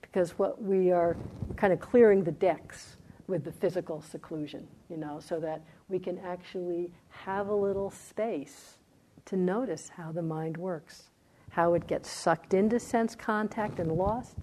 [0.00, 1.16] Because what we are
[1.56, 6.18] kind of clearing the decks with the physical seclusion, you know, so that we can
[6.20, 8.78] actually have a little space
[9.24, 11.10] to notice how the mind works,
[11.50, 14.36] how it gets sucked into sense contact and lost,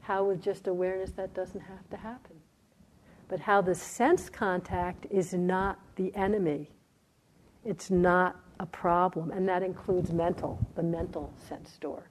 [0.00, 2.39] how with just awareness that doesn't have to happen,
[3.30, 6.68] but how the sense contact is not the enemy,
[7.64, 12.10] it's not a problem, and that includes mental, the mental sense door.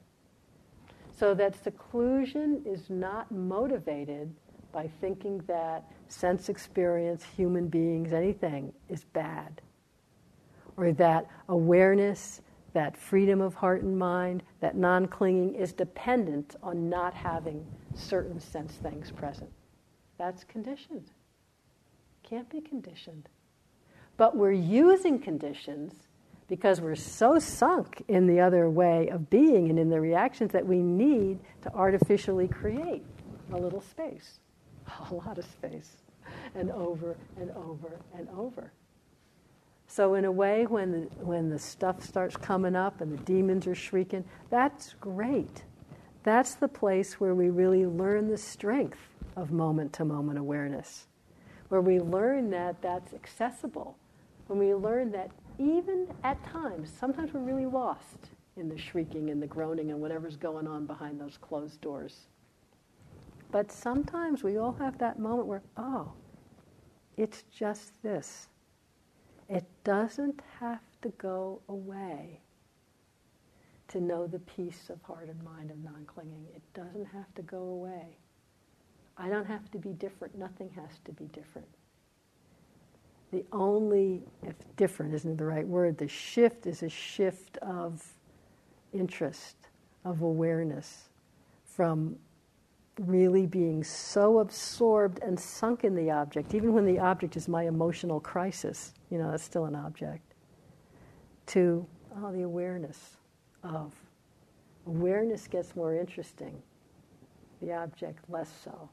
[1.11, 4.33] So that seclusion is not motivated
[4.71, 9.61] by thinking that sense experience, human beings, anything is bad.
[10.77, 12.39] Or that awareness,
[12.71, 18.39] that freedom of heart and mind, that non clinging is dependent on not having certain
[18.39, 19.49] sense things present.
[20.19, 21.09] That's conditioned.
[22.23, 23.29] Can't be conditioned.
[24.17, 25.93] But we're using conditions
[26.49, 30.67] because we're so sunk in the other way of being and in the reactions that
[30.67, 33.05] we need to artificially create
[33.53, 34.39] a little space,
[35.09, 35.95] a lot of space,
[36.53, 38.73] and over and over and over.
[39.87, 43.65] So, in a way, when the, when the stuff starts coming up and the demons
[43.67, 45.63] are shrieking, that's great.
[46.23, 48.99] That's the place where we really learn the strength
[49.39, 51.07] of moment to moment awareness,
[51.69, 53.97] where we learn that that's accessible,
[54.47, 59.41] when we learn that even at times, sometimes we're really lost in the shrieking and
[59.41, 62.27] the groaning and whatever's going on behind those closed doors.
[63.51, 66.13] But sometimes we all have that moment where, oh,
[67.17, 68.47] it's just this.
[69.47, 72.41] It doesn't have to go away
[73.87, 76.45] to know the peace of heart and mind of non clinging.
[76.55, 78.17] It doesn't have to go away.
[79.19, 80.37] I don't have to be different.
[80.37, 81.67] Nothing has to be different.
[83.31, 88.03] the only, if different isn't the right word, the shift is a shift of
[88.93, 89.55] interest,
[90.03, 91.09] of awareness
[91.63, 92.15] from
[93.01, 97.63] really being so absorbed and sunk in the object, even when the object is my
[97.67, 100.33] emotional crisis, you know, that's still an object,
[101.45, 101.85] to
[102.17, 103.17] oh, the awareness
[103.63, 103.93] of.
[104.87, 106.61] Awareness gets more interesting,
[107.61, 108.89] the object less so.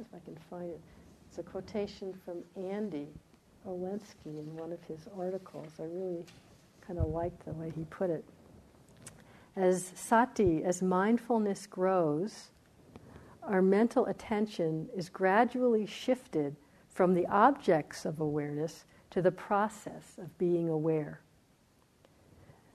[0.00, 0.80] If I can find it.
[1.28, 3.08] It's a quotation from Andy
[3.68, 5.72] Olendzki in one of his articles.
[5.78, 6.24] I really
[6.80, 8.24] kind of liked the way he put it.
[9.56, 12.48] As sati, as mindfulness grows,
[13.42, 16.56] our mental attention is gradually shifted
[16.88, 21.20] from the objects of awareness to the process of being aware.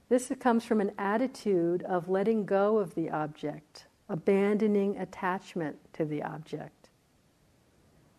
[0.09, 6.21] This comes from an attitude of letting go of the object, abandoning attachment to the
[6.21, 6.74] object.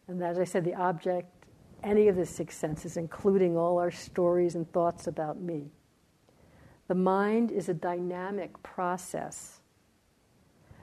[0.09, 1.29] And as I said, the object,
[1.83, 5.71] any of the six senses, including all our stories and thoughts about me.
[6.89, 9.61] The mind is a dynamic process.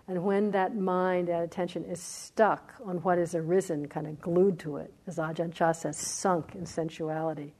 [0.07, 4.59] And when that mind, that attention is stuck on what has arisen, kind of glued
[4.59, 7.53] to it, as Ajahn Chah says, sunk in sensuality,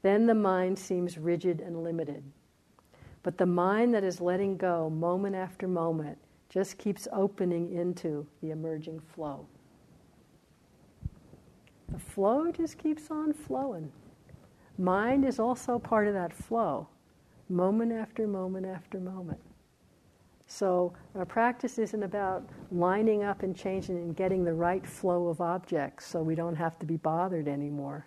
[0.00, 2.22] then the mind seems rigid and limited.
[3.22, 6.16] But the mind that is letting go moment after moment
[6.48, 9.46] just keeps opening into the emerging flow.
[11.88, 13.92] The flow just keeps on flowing.
[14.78, 16.88] Mind is also part of that flow,
[17.48, 19.40] moment after moment after moment.
[20.48, 25.40] So our practice isn't about lining up and changing and getting the right flow of
[25.40, 28.06] objects so we don't have to be bothered anymore.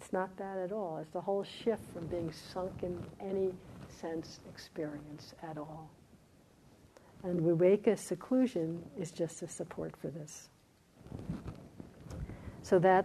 [0.00, 0.98] It's not that at all.
[0.98, 3.52] It's the whole shift from being sunk in any
[3.88, 5.90] sense experience at all.
[7.22, 10.48] And Viveka seclusion is just a support for this.
[12.64, 13.04] So that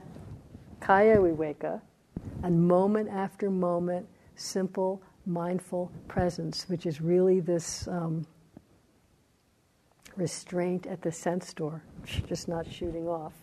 [0.79, 1.81] Kaya Viveka,
[2.43, 8.25] and moment after moment, simple, mindful presence, which is really this um,
[10.15, 11.83] restraint at the sense door,
[12.25, 13.33] just not shooting off.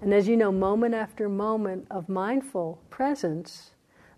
[0.00, 3.70] And as you know, moment after moment of mindful presence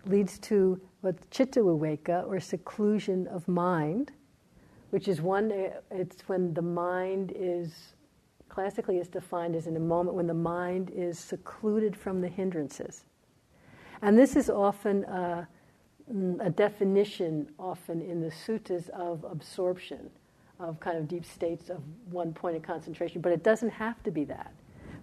[0.07, 4.11] leads to what chitta viveka, or seclusion of mind,
[4.89, 5.51] which is one,
[5.91, 7.93] it's when the mind is
[8.55, 13.03] classically is defined as in a moment when the mind is secluded from the hindrances.
[14.01, 15.45] And this is often a,
[16.09, 20.09] mm, a definition, often in the suttas, of absorption,
[20.57, 23.19] of kind of deep states of one point of concentration.
[23.19, 24.53] But it doesn't have to be that.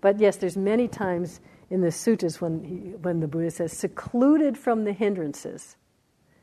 [0.01, 4.57] But yes, there's many times in the suttas when, he, when the Buddha says, secluded
[4.57, 5.77] from the hindrances.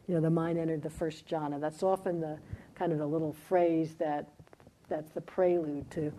[0.08, 1.60] You know, the mind entered the first jhana.
[1.60, 2.38] That's often the
[2.76, 4.30] kind of the little phrase that
[4.88, 6.12] that's the prelude to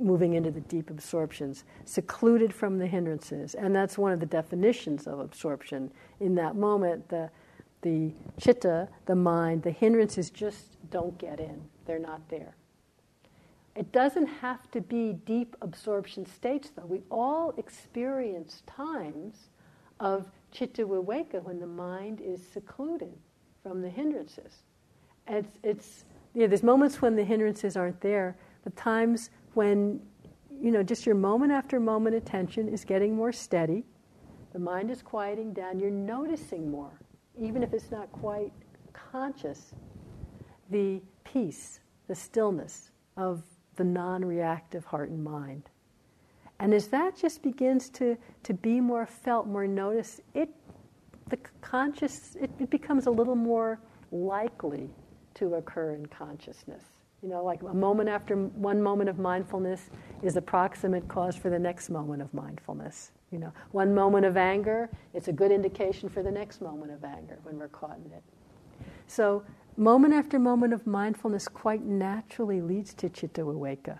[0.00, 3.54] moving into the deep absorptions, secluded from the hindrances.
[3.54, 5.90] And that's one of the definitions of absorption.
[6.20, 7.30] In that moment, the,
[7.82, 12.56] the chitta, the mind, the hindrances just don't get in, they're not there.
[13.74, 16.86] It doesn't have to be deep absorption states, though.
[16.86, 19.50] We all experience times
[20.00, 23.12] of chitta viveka when the mind is secluded
[23.62, 24.62] from the hindrances.
[25.28, 30.00] It's, it's, you know, there's moments when the hindrances aren't there, but times when
[30.60, 33.84] you know just your moment after moment attention is getting more steady
[34.52, 37.00] the mind is quieting down you're noticing more
[37.38, 38.52] even if it's not quite
[38.92, 39.74] conscious
[40.70, 43.42] the peace the stillness of
[43.76, 45.64] the non-reactive heart and mind.
[46.58, 50.48] And as that just begins to, to be more felt more noticed it
[51.28, 53.80] the conscious it, it becomes a little more
[54.12, 54.88] likely
[55.34, 56.84] to occur in consciousness
[57.22, 59.90] you know, like a moment after one moment of mindfulness
[60.22, 63.12] is a proximate cause for the next moment of mindfulness.
[63.30, 67.02] You know, one moment of anger, it's a good indication for the next moment of
[67.04, 68.22] anger when we're caught in it.
[69.06, 69.44] So,
[69.76, 73.98] moment after moment of mindfulness quite naturally leads to chitta viveka.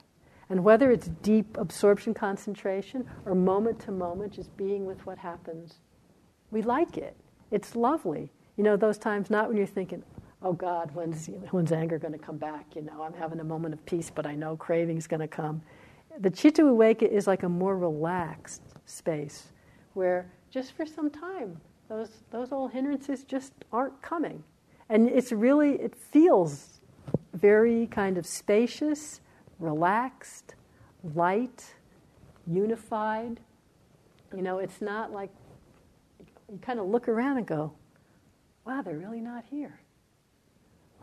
[0.49, 5.81] And whether it's deep absorption concentration or moment to moment, just being with what happens,
[6.51, 7.17] we like it.
[7.51, 8.31] It's lovely.
[8.57, 10.05] You know, those times not when you're thinking,
[10.43, 12.77] oh God, when's, when's anger going to come back?
[12.77, 15.63] You know, I'm having a moment of peace, but I know craving's going to come.
[16.21, 19.53] The Chitta Viveka is like a more relaxed space
[19.95, 24.43] where just for some time, those, those old hindrances just aren't coming.
[24.89, 26.81] And it's really, it feels
[27.35, 29.21] very kind of spacious,
[29.59, 30.55] relaxed,
[31.15, 31.65] light,
[32.47, 33.41] unified.
[34.35, 35.31] You know, it's not like
[36.51, 37.73] you kind of look around and go,
[38.65, 39.81] wow, they're really not here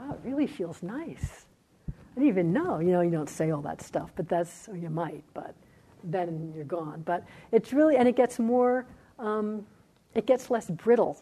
[0.04, 1.46] wow, it really feels nice.
[1.90, 2.80] I didn't even know.
[2.80, 5.56] You know, you don't say all that stuff, but that's, or you might, but
[6.04, 7.02] then you're gone.
[7.06, 8.86] But it's really, and it gets more,
[9.20, 9.66] um,
[10.14, 11.22] it gets less brittle.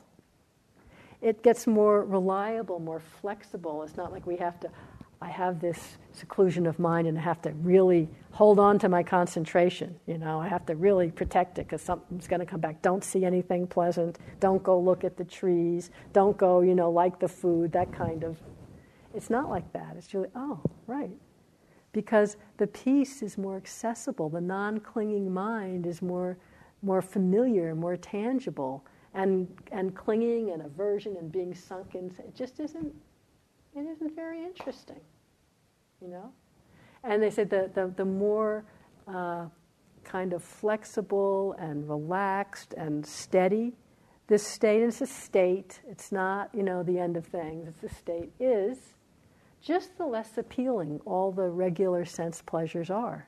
[1.21, 3.83] It gets more reliable, more flexible.
[3.83, 4.69] It's not like we have to,
[5.21, 9.03] I have this seclusion of mind and I have to really hold on to my
[9.03, 9.95] concentration.
[10.07, 12.81] You know, I have to really protect it because something's going to come back.
[12.81, 14.17] Don't see anything pleasant.
[14.39, 15.91] Don't go look at the trees.
[16.11, 18.37] Don't go, you know, like the food, that kind of.
[19.13, 19.95] It's not like that.
[19.97, 21.11] It's really, oh, right.
[21.91, 24.29] Because the peace is more accessible.
[24.29, 26.37] The non clinging mind is more,
[26.81, 28.85] more familiar, more tangible.
[29.13, 32.95] And, and clinging and aversion and being sunken, it just isn't,
[33.75, 35.01] it isn't very interesting
[36.01, 36.31] you know?
[37.03, 38.65] And they said that the, the more
[39.07, 39.45] uh,
[40.03, 43.73] kind of flexible and relaxed and steady
[44.27, 47.93] this state, is a state, it's not, you know, the end of things, it's a
[47.93, 48.77] state, is,
[49.61, 53.27] just the less appealing all the regular sense pleasures are.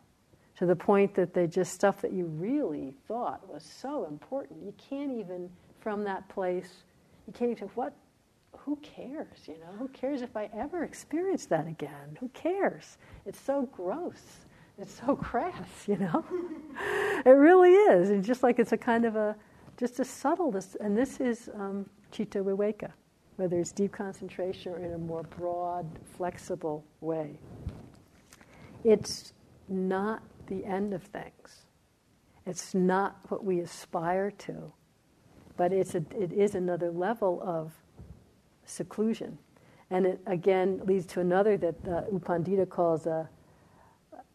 [0.58, 4.64] To the point that they just stuff that you really thought was so important.
[4.64, 6.84] You can't even, from that place,
[7.28, 7.94] you can't even, what
[8.66, 9.48] who cares?
[9.48, 12.18] You know, who cares if I ever experience that again?
[12.20, 12.98] Who cares?
[13.26, 14.46] It's so gross.
[14.78, 16.24] It's so crass, you know?
[17.26, 18.10] it really is.
[18.10, 19.36] And just like it's a kind of a,
[19.78, 22.92] just a subtle, and this is um, Chitta Viveka,
[23.36, 25.86] whether it's deep concentration or in a more broad,
[26.18, 27.38] flexible way.
[28.84, 29.34] It's
[29.68, 31.66] not the end of things.
[32.46, 34.74] It's not what we aspire to,
[35.56, 37.72] but it's a, it is another level of
[38.66, 39.38] seclusion.
[39.90, 43.30] And it again leads to another that uh, U Pandita calls a,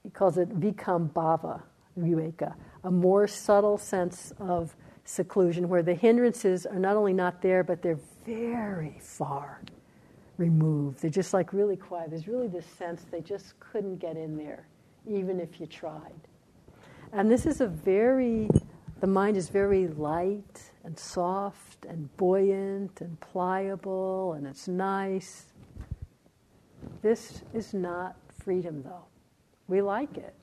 [0.02, 1.62] he calls it vikkhambhana
[1.98, 4.74] viveka, a more subtle sense of
[5.04, 9.62] seclusion where the hindrances are not only not there, but they're very far
[10.36, 11.00] removed.
[11.00, 12.10] They're just like really quiet.
[12.10, 14.66] There's really this sense they just couldn't get in there,
[15.08, 16.20] even if you tried.
[17.12, 18.50] And this is a very,
[19.00, 25.46] the mind is very light and soft and buoyant and pliable and it's nice.
[27.00, 29.06] This is not freedom, though.
[29.68, 30.34] We like it,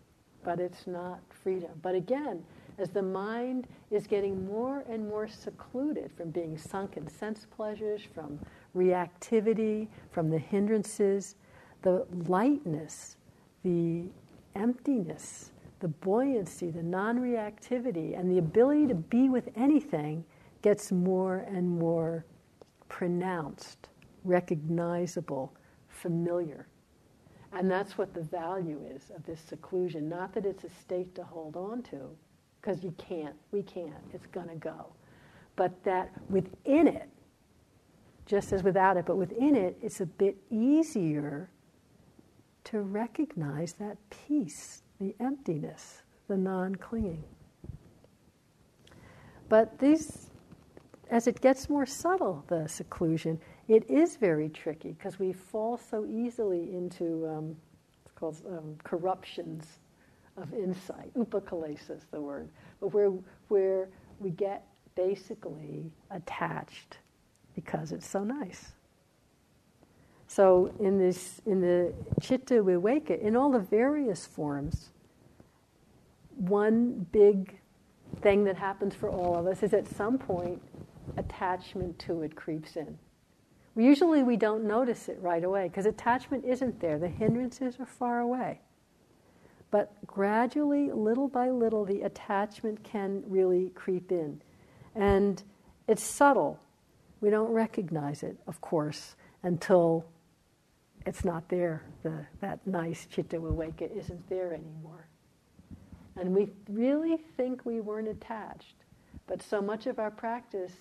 [0.43, 1.71] but it's not freedom.
[1.81, 2.43] But again,
[2.77, 8.01] as the mind is getting more and more secluded from being sunk in sense pleasures,
[8.13, 8.39] from
[8.75, 11.35] reactivity, from the hindrances,
[11.81, 13.17] the lightness,
[13.63, 14.05] the
[14.55, 20.23] emptiness, the buoyancy, the non reactivity, and the ability to be with anything
[20.61, 22.25] gets more and more
[22.89, 23.89] pronounced,
[24.23, 25.53] recognizable,
[25.87, 26.67] familiar.
[27.53, 30.09] And that's what the value is of this seclusion.
[30.09, 32.09] Not that it's a state to hold on to,
[32.65, 34.87] because you can't, we can't, it's going to go.
[35.55, 37.09] But that within it,
[38.25, 41.49] just as without it, but within it, it's a bit easier
[42.65, 47.23] to recognize that peace, the emptiness, the non clinging.
[49.47, 50.31] But these
[51.11, 56.03] as it gets more subtle, the seclusion, it is very tricky because we fall so
[56.03, 57.55] easily into um,
[58.03, 59.77] it's called um, corruptions
[60.37, 61.13] of insight.
[61.15, 63.11] Upakalesa is the word, but where
[63.47, 64.65] where we get
[64.95, 66.97] basically attached
[67.55, 68.73] because it's so nice.
[70.27, 74.89] So in this in the chitta viveka, in all the various forms,
[76.35, 77.57] one big
[78.21, 80.61] thing that happens for all of us is at some point
[81.17, 82.97] attachment to it creeps in.
[83.77, 86.97] Usually we don't notice it right away because attachment isn't there.
[86.97, 88.61] The hindrances are far away.
[89.71, 94.41] But gradually, little by little, the attachment can really creep in.
[94.95, 95.41] And
[95.87, 96.59] it's subtle.
[97.21, 100.05] We don't recognize it, of course, until
[101.05, 101.83] it's not there.
[102.03, 105.07] The, that nice chitta viveka isn't there anymore.
[106.15, 108.75] And we really think we weren't attached.
[109.27, 110.71] But so much of our practice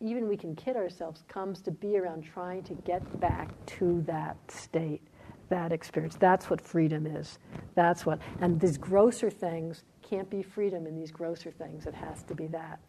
[0.00, 4.36] even we can kid ourselves, comes to be around trying to get back to that
[4.48, 5.02] state,
[5.48, 6.16] that experience.
[6.16, 7.38] That's what freedom is.
[7.74, 11.86] That's what, and these grosser things can't be freedom in these grosser things.
[11.86, 12.80] It has to be that,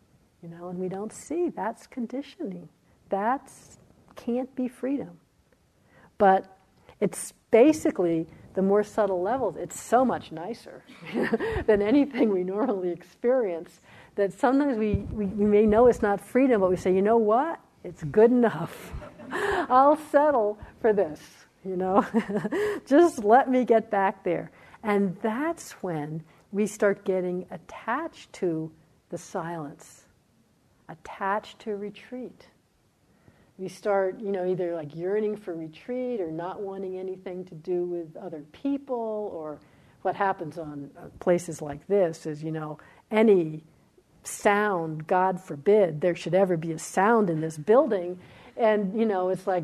[0.41, 2.70] you know, and we don't see that's conditioning.
[3.10, 3.78] That's
[4.16, 5.20] can't be freedom.
[6.18, 6.57] But
[6.99, 10.84] it's basically the more subtle levels, it's so much nicer
[11.66, 13.82] than anything we normally experience
[14.16, 17.18] that sometimes we, we, we may know it's not freedom, but we say, you know
[17.18, 17.60] what?
[17.84, 18.91] It's good enough.
[19.32, 21.22] I'll settle for this,
[21.66, 22.05] you know?
[22.86, 24.51] Just let me get back there.
[24.84, 28.72] And that's when we start getting attached to
[29.10, 30.05] the silence,
[30.88, 32.47] attached to retreat.
[33.57, 37.84] We start, you know, either like yearning for retreat or not wanting anything to do
[37.84, 39.60] with other people, or
[40.01, 42.80] what happens on uh, places like this is, you know,
[43.12, 43.64] any
[44.24, 48.20] sound, God forbid, there should ever be a sound in this building.
[48.60, 49.64] And, you know, it's like,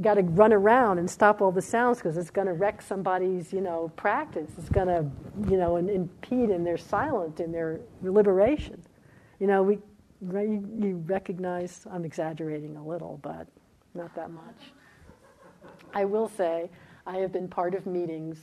[0.00, 3.52] got to run around and stop all the sounds because it's going to wreck somebody's,
[3.52, 4.50] you know, practice.
[4.58, 5.04] It's going to,
[5.50, 8.82] you know, impede in their silence, in their liberation.
[9.38, 9.78] You know, we,
[10.22, 13.46] you recognize, I'm exaggerating a little, but
[13.94, 14.72] not that much.
[15.92, 16.70] I will say,
[17.06, 18.38] I have been part of meetings,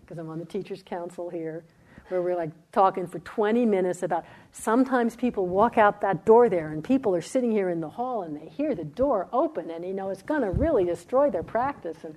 [0.00, 1.64] because I'm on the Teachers Council here,
[2.08, 4.24] where we're like talking for 20 minutes about
[4.54, 8.22] sometimes people walk out that door there and people are sitting here in the hall
[8.22, 11.42] and they hear the door open and you know it's going to really destroy their
[11.42, 11.98] practice.
[12.04, 12.14] And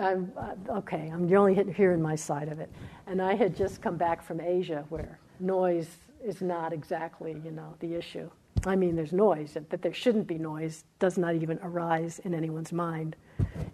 [0.00, 2.70] I'm, uh, okay i'm only hearing my side of it.
[3.06, 5.88] And i had just come back from asia where noise
[6.24, 8.30] is not exactly you know the issue.
[8.64, 12.72] I mean there's noise that there shouldn't be noise does not even arise in anyone's
[12.72, 13.16] mind.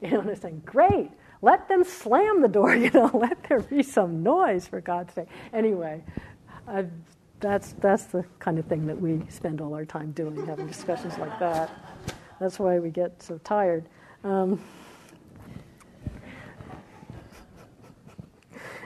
[0.00, 1.10] You know and it's saying, great
[1.42, 5.28] let them slam the door, you know, let there be some noise for God's sake.
[5.52, 6.02] Anyway,
[6.66, 6.90] I've,
[7.44, 11.18] that's, that's the kind of thing that we spend all our time doing, having discussions
[11.18, 11.70] like that.
[12.40, 13.86] That's why we get so tired.
[14.24, 14.64] Um,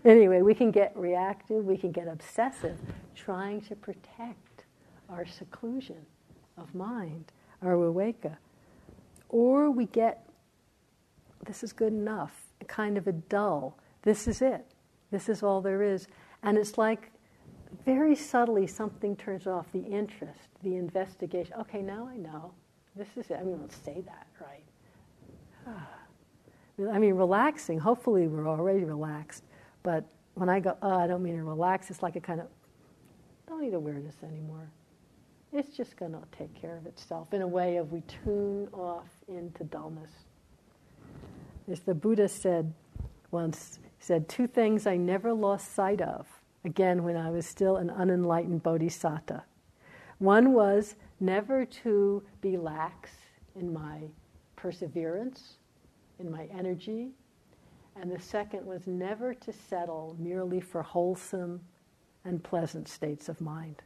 [0.05, 2.79] anyway, we can get reactive, we can get obsessive,
[3.15, 4.65] trying to protect
[5.09, 6.05] our seclusion
[6.57, 7.31] of mind,
[7.63, 8.37] our viveka.
[9.29, 10.29] Or we get,
[11.47, 13.77] this is good enough kind of a dull.
[14.03, 14.67] This is it.
[15.11, 16.09] This is all there is.
[16.43, 17.11] And it's like
[17.95, 21.55] very subtly something turns off the interest, the investigation.
[21.59, 22.53] Okay, now I know.
[22.95, 23.39] This is it.
[23.41, 24.65] I mean, let's say that, right?
[25.67, 25.89] Ah.
[26.93, 27.79] I mean, relaxing.
[27.79, 29.45] Hopefully, we're already relaxed.
[29.83, 32.49] But when I go, oh, I don't mean to relax, it's like a kind of,
[33.47, 34.71] don't need awareness anymore.
[35.55, 39.09] It's just going to take care of itself in a way of we tune off
[39.29, 40.11] into dullness.
[41.71, 42.75] As the Buddha said
[43.31, 46.27] once, said, Two things I never lost sight of,
[46.65, 49.45] again, when I was still an unenlightened bodhisattva.
[50.19, 53.11] One was never to be lax
[53.55, 54.03] in my
[54.57, 55.59] perseverance,
[56.19, 57.11] in my energy.
[58.01, 61.61] And the second was never to settle merely for wholesome
[62.25, 63.83] and pleasant states of mind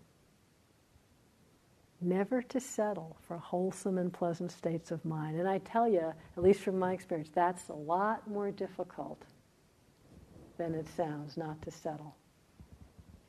[2.02, 5.38] never to settle for wholesome and pleasant states of mind.
[5.38, 9.22] And I tell you, at least from my experience, that's a lot more difficult
[10.58, 12.16] than it sounds not to settle.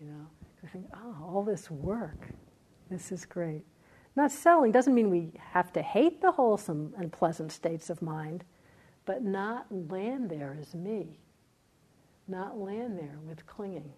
[0.03, 0.27] You know,
[0.63, 2.27] I think, oh, all this work,
[2.89, 3.63] this is great.
[4.15, 8.43] Not settling doesn't mean we have to hate the wholesome and pleasant states of mind,
[9.05, 11.19] but not land there as me.
[12.27, 13.93] Not land there with clinging.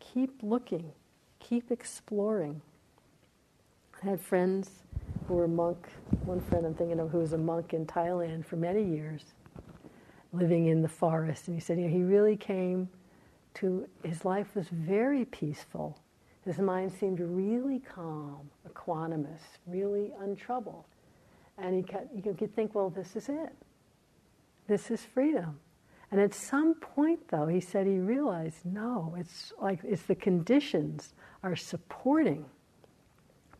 [0.00, 0.92] Keep looking,
[1.40, 2.62] keep exploring.
[4.02, 4.70] I had friends
[5.28, 5.88] who were monk.
[6.24, 9.34] One friend I'm thinking of who was a monk in Thailand for many years,
[10.32, 11.48] living in the forest.
[11.48, 12.88] And he said, you know, he really came
[13.54, 15.98] to his life was very peaceful.
[16.44, 20.84] His mind seemed really calm, equanimous, really untroubled.
[21.56, 21.84] And he
[22.14, 23.52] you could think, well, this is it.
[24.66, 25.58] This is freedom.
[26.10, 31.14] And at some point, though, he said he realized, no, it's like it's the conditions
[31.42, 32.44] are supporting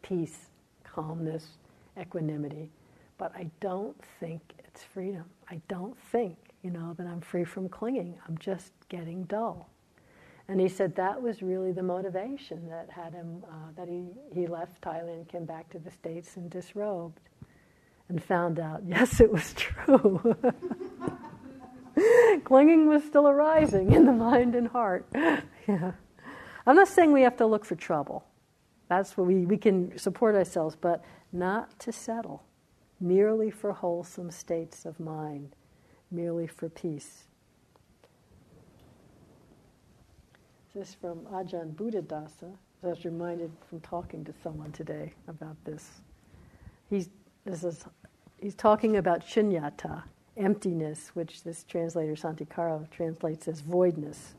[0.02, 0.50] peace,
[0.84, 1.58] calmness,
[1.98, 2.70] equanimity.
[3.18, 5.24] But I don't think it's freedom.
[5.48, 8.14] I don't think, you know, that I'm free from clinging.
[8.28, 9.68] I'm just getting dull.
[10.48, 14.46] And he said that was really the motivation that had him, uh, that he, he
[14.46, 17.20] left Thailand, came back to the States and disrobed,
[18.08, 20.36] and found out, yes, it was true.
[22.44, 25.06] Clinging was still arising in the mind and heart.
[25.14, 25.92] yeah.
[26.66, 28.24] I'm not saying we have to look for trouble.
[28.88, 32.42] That's where we, we can support ourselves, but not to settle,
[33.00, 35.56] merely for wholesome states of mind,
[36.10, 37.24] merely for peace.
[40.74, 42.52] This is from Ajahn Buddhadasa.
[42.82, 46.00] I was reminded from talking to someone today about this.
[46.90, 47.10] He's,
[47.44, 47.84] this is,
[48.40, 50.02] he's talking about shunyata,
[50.36, 54.34] emptiness, which this translator Santikaro translates as voidness.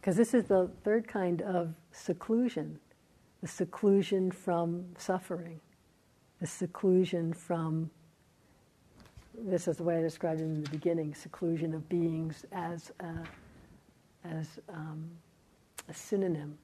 [0.00, 2.80] Because this is the third kind of seclusion
[3.42, 5.60] the seclusion from suffering,
[6.40, 7.88] the seclusion from,
[9.34, 13.14] this is the way I described it in the beginning, seclusion of beings as a,
[14.24, 15.10] as um,
[15.88, 16.58] a synonym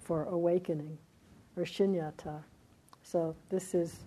[0.00, 0.96] for awakening,
[1.56, 2.42] or shunyata.
[3.02, 4.00] So this is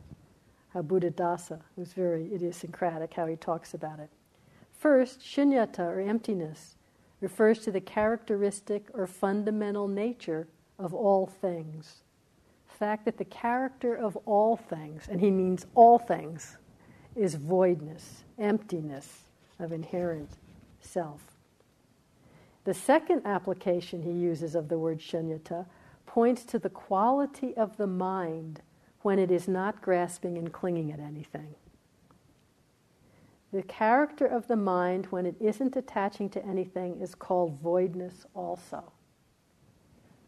[0.74, 4.10] how Buddhadasa, who's very idiosyncratic, how he talks about it.
[4.72, 6.76] First, shunyata, or emptiness,
[7.22, 12.04] refers to the characteristic or fundamental nature of all things.
[12.72, 16.58] The fact that the character of all things, and he means all things,
[17.16, 19.24] is voidness, emptiness
[19.60, 20.38] of inherent
[20.80, 21.29] self.
[22.70, 25.66] The second application he uses of the word shunyata
[26.06, 28.62] points to the quality of the mind
[29.02, 31.56] when it is not grasping and clinging at anything.
[33.52, 38.84] The character of the mind when it isn't attaching to anything is called voidness also.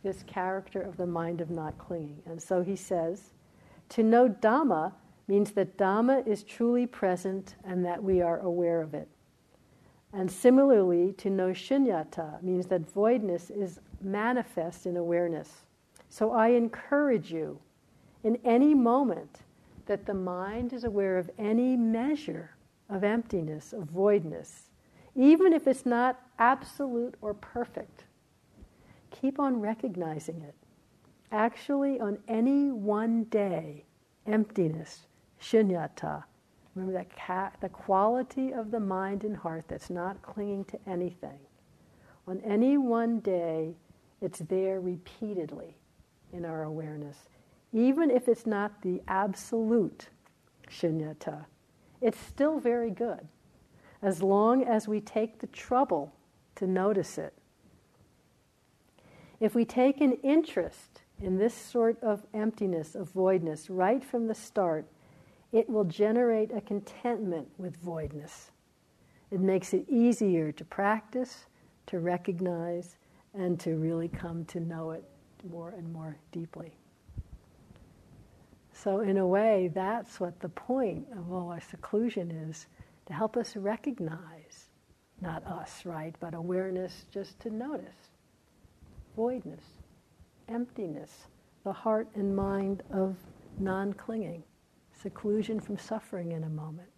[0.02, 2.24] This character of the mind of not clinging.
[2.26, 3.34] And so he says,
[3.90, 4.94] to know Dhamma
[5.28, 9.10] means that Dhamma is truly present and that we are aware of it.
[10.14, 15.66] And similarly, to know shunyata means that voidness is manifest in awareness.
[16.10, 17.60] So I encourage you
[18.24, 19.40] in any moment
[19.86, 22.52] that the mind is aware of any measure
[22.90, 24.70] of emptiness, of voidness,
[25.16, 28.04] even if it's not absolute or perfect.
[29.12, 30.56] Keep on recognizing it.
[31.32, 33.86] Actually, on any one day,
[34.26, 35.08] emptiness,
[35.42, 36.24] shunyata,
[36.76, 41.40] Remember that ca- the quality of the mind and heart that's not clinging to anything.
[42.28, 43.76] On any one day,
[44.22, 45.76] it's there repeatedly
[46.32, 47.18] in our awareness.
[47.74, 50.10] Even if it's not the absolute
[50.70, 51.46] shunyata,
[52.00, 53.28] it's still very good
[54.02, 56.14] as long as we take the trouble
[56.56, 57.34] to notice it.
[59.40, 64.36] If we take an interest in this sort of emptiness, of voidness, right from the
[64.36, 64.86] start,
[65.52, 68.52] it will generate a contentment with voidness.
[69.32, 71.46] It makes it easier to practice,
[71.88, 72.98] to recognize,
[73.34, 75.04] and to really come to know it
[75.50, 76.74] more and more deeply.
[78.74, 82.68] So, in a way, that's what the point of all our seclusion is
[83.06, 84.70] to help us recognize,
[85.22, 88.10] not us, right, but awareness just to notice
[89.16, 89.64] voidness,
[90.48, 91.28] emptiness,
[91.64, 93.16] the heart and mind of
[93.60, 94.44] non clinging
[95.02, 96.90] seclusion from suffering in a moment.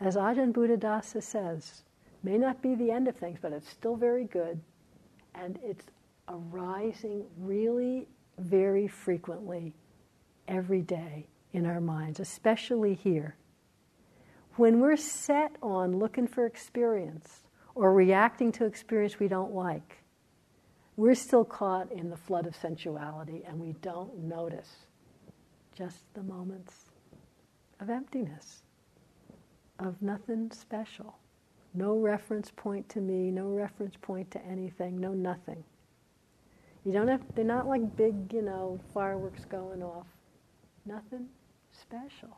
[0.00, 1.82] As Ajahn Buddhadasa says,
[2.22, 4.60] may not be the end of things, but it's still very good,
[5.34, 5.86] and it's
[6.28, 8.08] arising really
[8.38, 9.74] very frequently
[10.48, 13.36] every day in our minds, especially here.
[14.56, 17.40] When we're set on looking for experience
[17.74, 19.98] or reacting to experience we don't like,
[20.96, 24.86] we're still caught in the flood of sensuality and we don't notice
[25.80, 26.90] just the moments
[27.80, 28.64] of emptiness,
[29.78, 31.16] of nothing special.
[31.72, 35.64] No reference point to me, no reference point to anything, no nothing.
[36.84, 40.06] You don't have, they're not like big, you know, fireworks going off.
[40.84, 41.28] Nothing
[41.72, 42.36] special.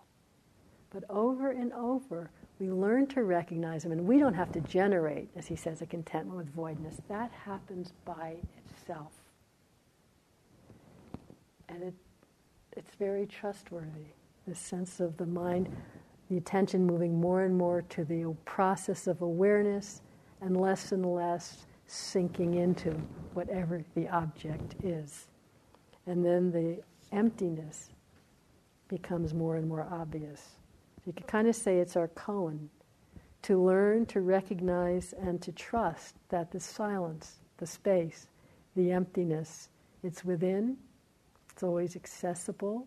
[0.90, 2.30] But over and over,
[2.60, 5.86] we learn to recognize them, and we don't have to generate, as he says, a
[5.86, 6.98] contentment with voidness.
[7.08, 8.36] That happens by
[8.68, 9.10] itself.
[11.68, 11.94] And it
[12.76, 14.06] it's very trustworthy.
[14.46, 15.68] The sense of the mind,
[16.28, 20.02] the attention moving more and more to the process of awareness
[20.40, 22.90] and less and less sinking into
[23.34, 25.26] whatever the object is.
[26.06, 27.90] And then the emptiness
[28.88, 30.56] becomes more and more obvious.
[31.06, 32.68] You can kind of say it's our koan
[33.42, 38.28] to learn to recognize and to trust that the silence, the space,
[38.76, 39.68] the emptiness,
[40.02, 40.76] it's within
[41.52, 42.86] it's always accessible.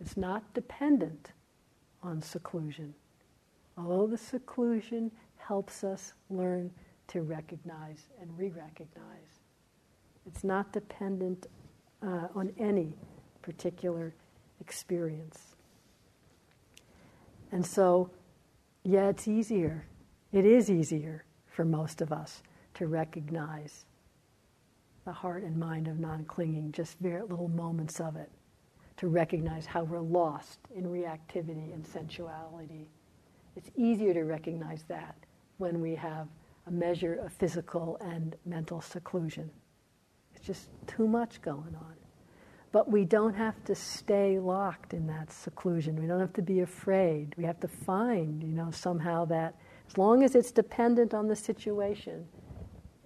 [0.00, 1.32] It's not dependent
[2.02, 2.94] on seclusion.
[3.78, 6.70] Although the seclusion helps us learn
[7.08, 9.40] to recognize and re recognize,
[10.26, 11.46] it's not dependent
[12.02, 12.94] uh, on any
[13.40, 14.14] particular
[14.60, 15.56] experience.
[17.50, 18.10] And so,
[18.84, 19.86] yeah, it's easier.
[20.32, 22.42] It is easier for most of us
[22.74, 23.84] to recognize
[25.04, 28.30] the heart and mind of non clinging, just very little moments of it,
[28.96, 32.88] to recognize how we're lost in reactivity and sensuality.
[33.56, 35.16] It's easier to recognize that
[35.58, 36.28] when we have
[36.66, 39.50] a measure of physical and mental seclusion.
[40.34, 41.94] It's just too much going on.
[42.70, 46.00] But we don't have to stay locked in that seclusion.
[46.00, 47.34] We don't have to be afraid.
[47.36, 51.36] We have to find, you know, somehow that as long as it's dependent on the
[51.36, 52.26] situation,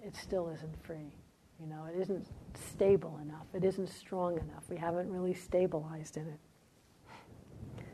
[0.01, 1.11] it still isn't free.
[1.59, 3.47] You know, it isn't stable enough.
[3.53, 4.63] It isn't strong enough.
[4.69, 6.39] We haven't really stabilized in it.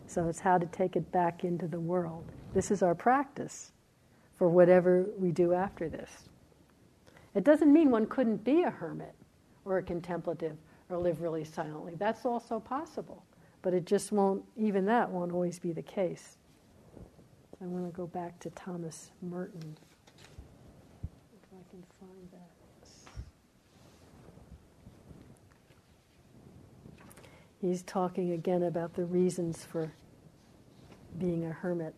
[0.06, 2.26] So it's how to take it back into the world.
[2.54, 3.72] This is our practice
[4.36, 6.30] for whatever we do after this.
[7.36, 9.16] It doesn't mean one couldn't be a hermit
[9.66, 10.58] or a contemplative
[10.90, 11.94] or live really silently.
[11.96, 13.24] That's also possible.
[13.62, 16.38] But it just won't, even that won't always be the case.
[17.62, 19.78] I want to go back to Thomas Merton.
[27.64, 29.90] He's talking again about the reasons for
[31.18, 31.96] being a hermit.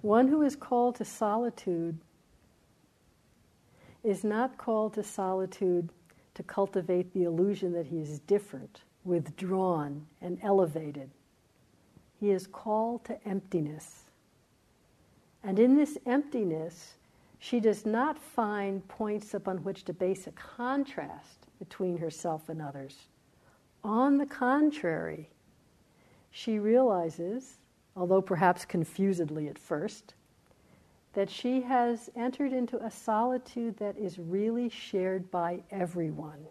[0.00, 1.98] One who is called to solitude
[4.02, 5.90] is not called to solitude
[6.32, 11.10] to cultivate the illusion that he is different, withdrawn, and elevated.
[12.18, 14.04] He is called to emptiness.
[15.44, 16.94] And in this emptiness,
[17.38, 23.06] she does not find points upon which to base a contrast between herself and others.
[23.84, 25.30] On the contrary,
[26.32, 27.58] she realizes,
[27.94, 30.14] although perhaps confusedly at first,
[31.12, 36.46] that she has entered into a solitude that is really shared by everyone.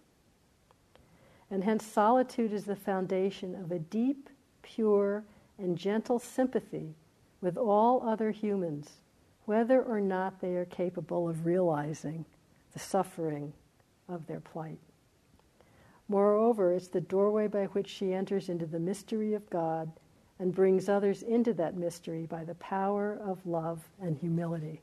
[1.51, 4.29] And hence, solitude is the foundation of a deep,
[4.61, 5.23] pure,
[5.57, 6.93] and gentle sympathy
[7.41, 8.89] with all other humans,
[9.45, 12.25] whether or not they are capable of realizing
[12.73, 13.53] the suffering
[14.07, 14.79] of their plight.
[16.09, 19.91] Moreover, it's the doorway by which she enters into the mystery of God
[20.39, 24.81] and brings others into that mystery by the power of love and humility.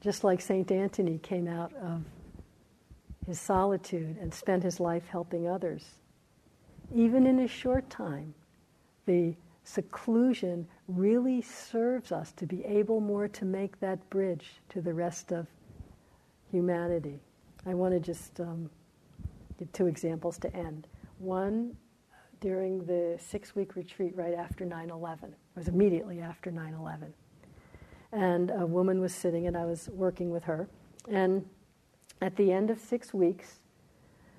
[0.00, 0.70] Just like St.
[0.70, 2.02] Anthony came out of
[3.26, 5.84] his solitude and spent his life helping others,
[6.94, 8.32] even in a short time,
[9.04, 9.34] the
[9.64, 15.32] seclusion really serves us to be able more to make that bridge to the rest
[15.32, 15.46] of
[16.50, 17.20] humanity.
[17.66, 18.70] I want to just um,
[19.58, 20.86] give two examples to end.
[21.18, 21.76] One,
[22.40, 27.12] during the six week retreat right after 9 11, it was immediately after 9 11.
[28.12, 30.68] And a woman was sitting, and I was working with her.
[31.08, 31.44] And
[32.20, 33.60] at the end of six weeks,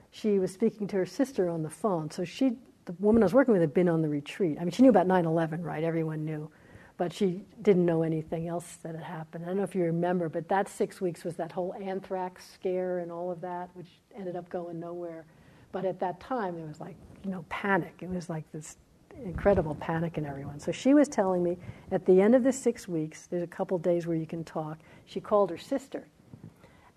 [0.09, 2.09] she was speaking to her sister on the phone.
[2.09, 4.57] So she, the woman I was working with, had been on the retreat.
[4.59, 5.83] I mean, she knew about 9 11, right?
[5.83, 6.49] Everyone knew
[6.97, 9.45] but she didn't know anything else that had happened.
[9.45, 12.99] I don't know if you remember, but that six weeks was that whole anthrax scare
[12.99, 15.25] and all of that, which ended up going nowhere.
[15.71, 17.93] But at that time, there was like, you know, panic.
[18.01, 18.77] It was like this
[19.23, 20.59] incredible panic in everyone.
[20.59, 21.57] So she was telling me
[21.91, 24.79] at the end of the six weeks, there's a couple days where you can talk,
[25.05, 26.07] she called her sister.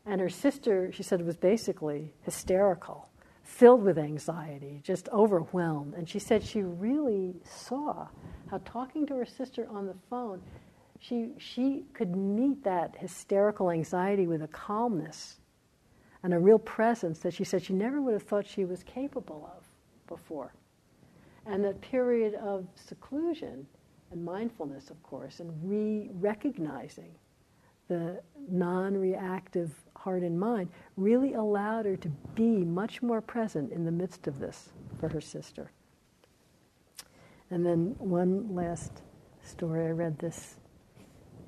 [0.07, 3.10] And her sister, she said, was basically hysterical,
[3.51, 5.95] filled with anxiety, just overwhelmed.
[5.95, 8.07] And she said she really saw
[8.49, 10.41] how talking to her sister on the phone,
[11.01, 15.41] she, she could meet that hysterical anxiety with a calmness
[16.23, 19.51] and a real presence that she said she never would have thought she was capable
[19.57, 19.65] of
[20.07, 20.55] before.
[21.45, 23.67] And that period of seclusion
[24.13, 27.11] and mindfulness, of course, and re recognizing
[27.91, 33.84] the non reactive heart and mind really allowed her to be much more present in
[33.84, 35.72] the midst of this for her sister.
[37.51, 39.03] And then one last
[39.43, 40.57] story, I read this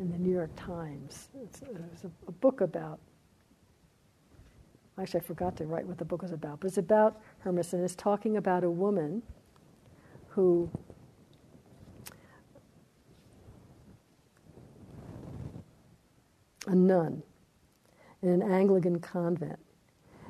[0.01, 1.29] in the New York Times.
[1.45, 2.99] It's, was a, a, book about,
[5.01, 7.85] actually, I forgot to write what the book was about, but it's about hermits and
[7.85, 9.23] it's talking about a woman
[10.27, 10.69] who
[16.67, 17.23] a nun
[18.23, 19.59] in an Anglican convent.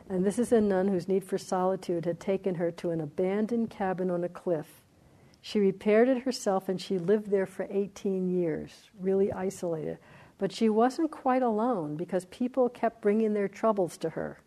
[0.08, 3.70] And this is a nun whose need for solitude had taken her to an abandoned
[3.70, 4.82] cabin on a cliff
[5.44, 9.98] she repaired it herself and she lived there for 18 years, really isolated.
[10.38, 14.40] But she wasn't quite alone because people kept bringing their troubles to her.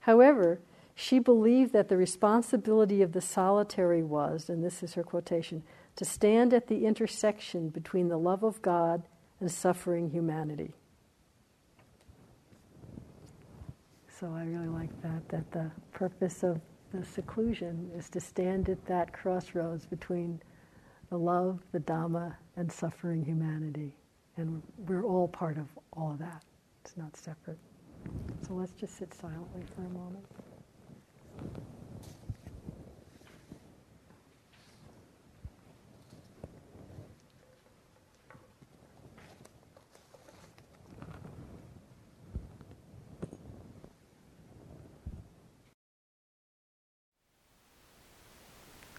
[0.00, 0.60] However,
[0.94, 5.62] she believed that the responsibility of the solitary was, and this is her quotation,
[5.96, 9.02] to stand at the intersection between the love of God
[9.40, 10.72] and suffering humanity.
[14.08, 16.60] So I really like that, that the purpose of
[16.92, 20.40] the seclusion is to stand at that crossroads between
[21.10, 23.94] the love, the Dhamma, and suffering humanity.
[24.36, 26.42] And we're all part of all of that.
[26.84, 27.58] It's not separate.
[28.46, 30.24] So let's just sit silently for a moment.